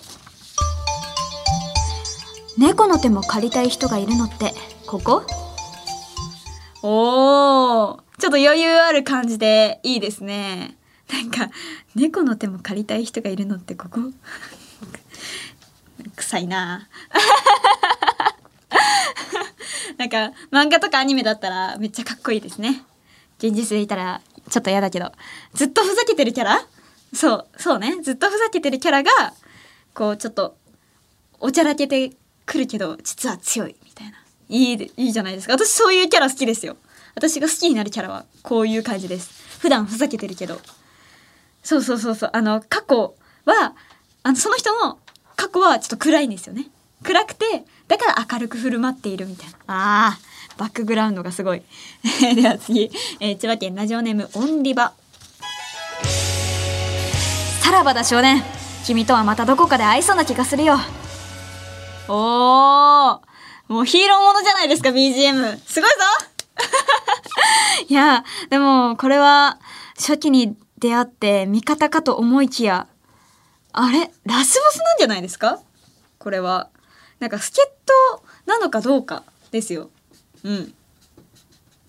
[2.59, 4.53] 猫の手も借りたい人がいるのって
[4.87, 5.25] ここ？
[6.83, 10.77] おーちょっと余裕ある感じでいいですね。
[11.11, 11.51] なんか
[11.95, 14.01] 猫の手も借りたい人がいるのってここ？
[16.17, 16.89] 臭いな。
[20.03, 22.83] なんか漫画とかアニメだったらめっちゃかっこいいですね。
[23.39, 25.13] 現実でいたらちょっと嫌だけど。
[25.55, 26.61] ずっとふざけてるキャラ？
[27.15, 28.03] そうそうね。
[28.03, 29.11] ずっとふざけてるキャラが
[29.95, 30.57] こうちょっと
[31.39, 32.11] おちゃらけて
[32.47, 34.15] くるけど実は強いみたいな。
[34.49, 35.53] いいいいじゃないですか。
[35.55, 36.77] 私そういうキャラ好きですよ。
[37.15, 39.61] 私が好きになるキャラはこういう感じです。
[39.61, 40.59] 普段ふざけてるけど。
[41.63, 42.31] そうそうそうそう。
[42.33, 43.77] あの過去は
[44.25, 44.99] あのその人の
[45.37, 46.67] 過去はちょっと暗いんですよね。
[47.05, 49.57] 暗くてだから明るく振る舞っているみたいな。
[49.67, 51.63] あーバックグラウンドがすごい。
[52.37, 54.93] では次、えー千葉県ラジオネームオンリバ。
[57.63, 58.43] さらばだ少年。
[58.87, 60.77] 君とはまたどこかで会いそうな気がするよ。
[62.09, 63.21] おー
[63.69, 65.97] もうヒーローものじゃないですか BGM すごいぞ。
[67.89, 69.59] いやでもこれは
[69.97, 72.87] 初期に出会って味方かと思いきや
[73.73, 75.61] あれラスボスなんじゃないですか？
[76.19, 76.69] これは。
[77.23, 79.91] なんか助っ人なのかどうかですよ。
[80.45, 80.75] うん。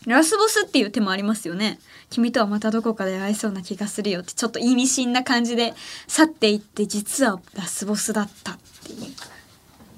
[0.05, 1.79] ラスボスっていう手もありますよね。
[2.09, 5.73] 君とはまたどこかで会えそうな気がするよってちょっと意味深な感じで
[6.07, 8.95] 去っていって実はラスボスだったってい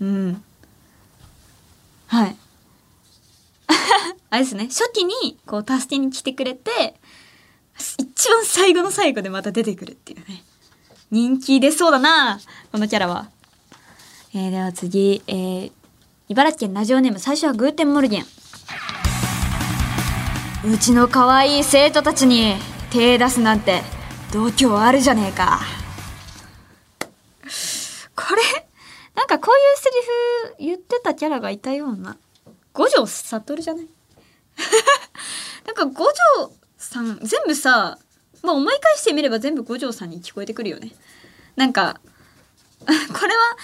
[0.01, 0.05] う。
[0.05, 0.43] うん。
[2.07, 2.35] はい。
[4.29, 4.65] あれですね。
[4.65, 6.95] 初期にこう助けに来てくれて
[7.99, 10.43] 一番最後の最後でまた出てくるっていうね。
[11.11, 12.39] 人気出そうだな
[12.71, 13.29] このキャラは。
[14.37, 15.71] えー、では次、えー、
[16.27, 18.25] 茨城県ラジオネーム最初はグーテンモルゲン。
[20.69, 22.55] うちの可愛い生徒たちに
[22.91, 23.81] 手出すなんて
[24.33, 25.61] 度胸あるじゃねえか。
[28.13, 28.41] これ
[29.15, 29.89] なんかこういうセ
[30.59, 32.17] リフ言ってたキャラがいたような。
[32.73, 33.87] 五条悟じゃない？
[35.65, 37.97] なんか五条さん全部さ
[38.43, 40.91] まあ思い返してみれば全部五条さんに聞こえてくるよね。
[41.55, 42.01] なんか
[42.85, 43.57] これは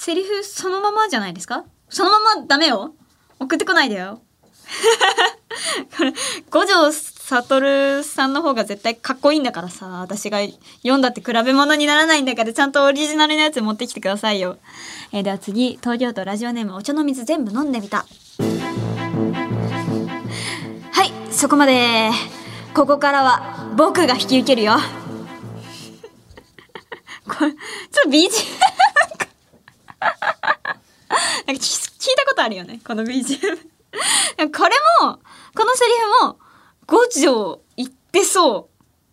[0.00, 1.64] セリフそのままじゃないですか？
[1.88, 2.94] そのままダメよ
[3.40, 4.20] 送ってこないでよ
[5.96, 6.12] これ
[6.50, 10.38] 五条悟さんの方が絶対かっこいいんだからさ、私が
[10.82, 14.56] 読んだって比べ物にならないんだから、ちゃんとオリジナルのやつ持ってきてくださいよ。
[15.12, 18.06] えーでは次、東京都ラジオネームお茶の水全部飲んでみた。
[20.92, 22.10] はい、そこまで。
[22.74, 24.74] ここからは僕が引き受けるよ。
[27.26, 27.56] これ、ちょっ
[28.04, 28.28] と BGM
[30.00, 30.80] なんか
[31.52, 31.60] 聞い
[32.16, 33.38] たことあるよね、この BGM。
[33.38, 33.44] こ
[34.38, 34.46] れ
[35.02, 35.18] も、
[35.54, 36.38] このセリフも、
[36.86, 38.66] 五条言ってそう。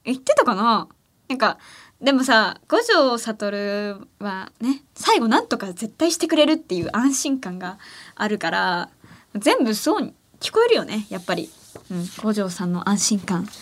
[0.03, 0.87] 言ってたかな？
[1.27, 1.57] なんか、
[2.01, 7.79] でもさ、五条悟はね、最後なんとか絶対してくれるっていう安心感が
[8.15, 8.89] あるから、
[9.33, 11.49] 全部そうに聞こえるよね、やっぱり。
[11.89, 13.47] うん、五条さんの安心感。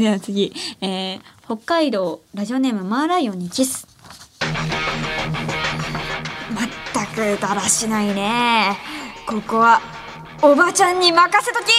[0.00, 3.86] では次、えー北海道ラジオネームマーライオンにキス。
[7.16, 8.76] くだらしないね。
[9.26, 9.80] ここは
[10.42, 11.72] おばちゃんに任せとき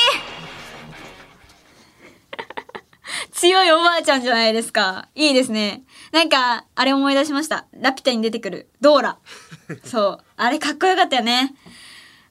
[3.37, 5.09] 強いおばあちゃんじゃないですか。
[5.13, 5.83] いいですね。
[6.11, 7.67] なんか、あれ思い出しました。
[7.73, 9.17] ラピュタに出てくるドーラ。
[9.85, 10.23] そう。
[10.37, 11.53] あれかっこよかったよね。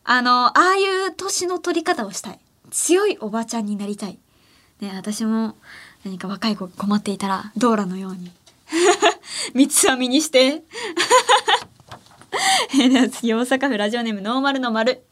[0.03, 2.41] あの、ああいう年の取り方をしたい。
[2.73, 4.19] 強いおばちゃんになりたい。
[4.81, 5.57] ね、私も
[6.05, 8.33] 何か若い子困っていたら、ドーラのように。
[9.55, 10.65] 三つ編みにして。
[12.78, 15.03] えでは次、大阪府ラジオネームノーマルの丸。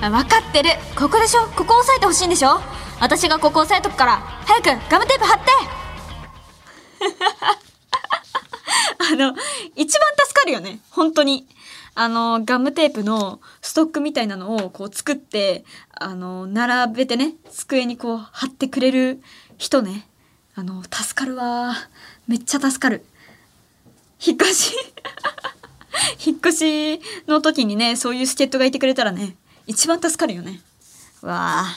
[0.00, 0.70] 分かってる。
[0.96, 1.46] ここでしょ？
[1.56, 2.60] ここ押さえてほしいんでしょ？
[3.00, 4.18] 私がここ押さえとくから。
[4.46, 5.50] 早くガムテープ貼って。
[9.12, 9.34] あの
[9.76, 10.80] 一番助かるよね。
[10.90, 11.46] 本当に。
[11.94, 19.20] あのガムテープのストックみたいなのをこう作ってあの並べてね机にこう貼ってくれる
[19.56, 20.06] 人ね。
[20.54, 21.74] あの助かるわ
[22.28, 23.04] めっちゃ助かる。
[24.24, 24.74] 引っ越し？
[26.24, 30.60] 引っ越しの時にねそういう助っ人がいてくれたらね一番助かるよね。
[31.22, 31.76] わあ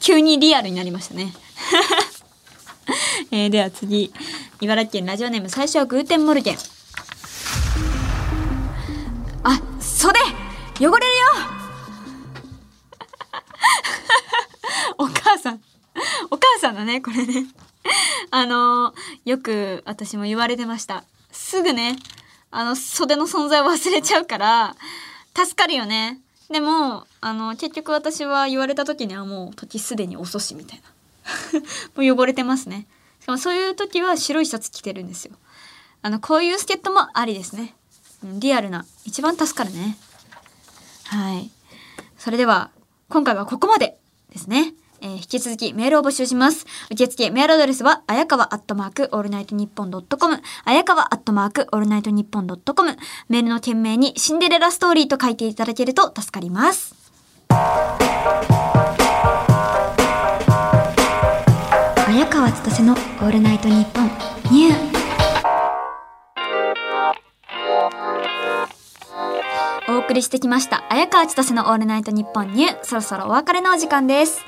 [0.00, 1.34] 急にリアルになりましたね。
[3.30, 4.12] えーでは次。
[4.60, 6.58] 茨城県ラジオネーム最初はグーテンモルゲン。
[9.44, 10.24] あ袖汚
[10.80, 10.96] れるよ。
[14.98, 15.60] お母さん。
[16.30, 17.46] お母さんだねこれね。
[18.30, 21.04] あのよく私も言われてました。
[21.38, 21.96] すぐね
[22.50, 24.76] あの袖の存在を忘れちゃうから
[25.34, 26.20] 助かるよね。
[26.50, 31.60] でもあの結局私は言われた時にはもう時すでに遅しみたいな。
[31.94, 32.86] もう汚れてますね。
[33.20, 35.34] しかもそういう時は白いシャツ着てるんですよ。
[36.02, 37.74] あのこういう助っ人もありですね。
[38.24, 39.96] リアルな一番助かるね。
[41.04, 41.50] はい。
[42.18, 42.70] それでは
[43.08, 43.96] 今回はここまで
[44.30, 44.74] ですね。
[45.00, 46.66] えー引き続きメールを募集します。
[46.90, 52.96] 受付メールアドレスは、あやかわアットマークオールナイトニッポンドットコム、あやかわアットマークオールナイトニッポンドットコム、
[53.28, 56.94] メールの件名にシンデレラストーリーと書いていただけると助かります。
[62.08, 64.10] 綾川千歳のオールナイトニッポン。
[64.50, 64.98] ニュー。
[69.90, 70.84] お送りしてきました。
[70.90, 72.52] 綾川千歳のオールナイトニッポン。
[72.52, 72.78] ニュー。
[72.82, 74.40] そろそろお別れのお時間です。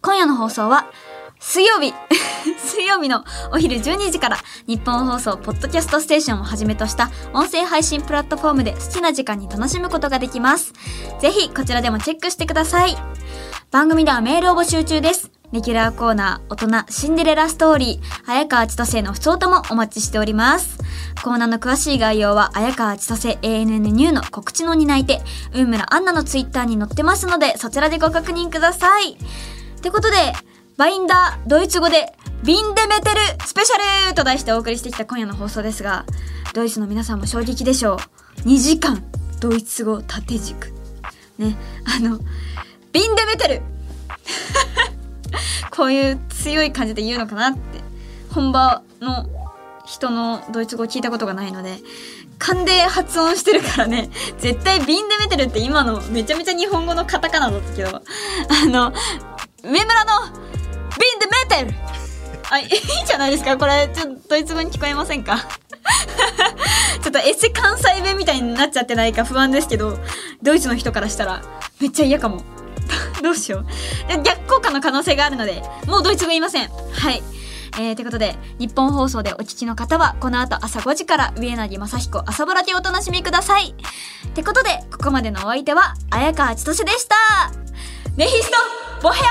[0.00, 0.90] 今夜の放送は
[1.40, 1.94] 水曜日
[2.58, 10.72] 水曜日のお昼12時から日本放送ポッドキャストステーションをはじめとした音声配信プラットフォームで好きな時間に楽しむことができます
[11.20, 12.96] ぜひこちらでもチェックしてください
[13.70, 15.30] 番組ではメールを募集中です。
[15.52, 20.78] レギュラーコーナー、大人、シンデレラストーリー、早川千歳の不相ともお待ちしております。
[21.22, 25.20] コーナーの詳しい概要は、綾川千歳 ANN ニューの告知の担い手、
[25.52, 29.18] 運村アンナのツイッターに載ってますので、そちらでご確認ください。
[29.78, 30.16] ってことで、
[30.76, 32.12] バインダー、ドイツ語で、
[32.44, 36.04] ビンデメテルスペシャルと題してお送りしてきた今夜の放送ですが、
[36.54, 38.48] ドイツの皆さんも衝撃でしょう。
[38.48, 39.02] 2時間、
[39.40, 40.72] ドイツ語縦軸。
[41.38, 42.20] ね、あの、
[42.92, 43.62] ビンデメテル
[45.70, 47.58] こういう強い感じで言うのかなって
[48.32, 49.26] 本場の
[49.86, 51.78] 人のドイツ語を聞いたことがないので
[52.38, 58.92] 勘で発音してるからね絶対ビンデメテルって今のめちゃめちゃ日本語のカタカナだったけどあの
[59.68, 61.78] 上村のビンデメテル
[62.50, 62.68] あいい
[63.06, 63.58] じゃないですか。
[63.58, 65.36] これちょっとドイツ語に聞こえませんか？
[67.02, 69.98] ちょっとエセ関西弁みたいになっちゃってないか不安ですけど
[70.42, 71.42] ドイツの人からしたら
[71.80, 72.42] めっちゃ嫌かも。
[73.22, 74.22] どうしよう。
[74.22, 76.68] 逆効果の可能性があるのでもうドイツ語言いません。
[76.68, 77.22] はい。
[77.78, 83.74] えー、ということで日本放送でお聞きの方はこの後朝5時から上柳正彦朝ぼらでお楽しみください。
[84.26, 87.67] ってことでここまでのお相手は綾川千歳でした。
[88.18, 88.56] メヒスト
[89.00, 89.28] ボヘ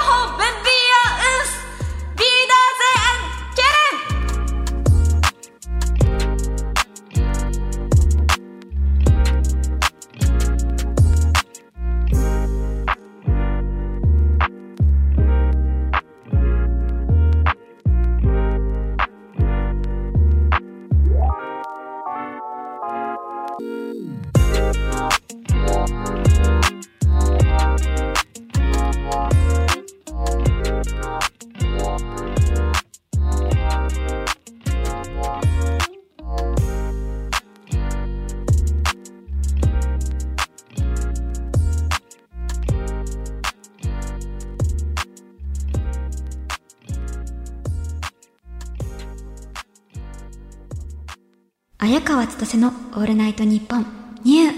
[52.98, 53.86] オールナイトニッポン
[54.24, 54.57] ニュー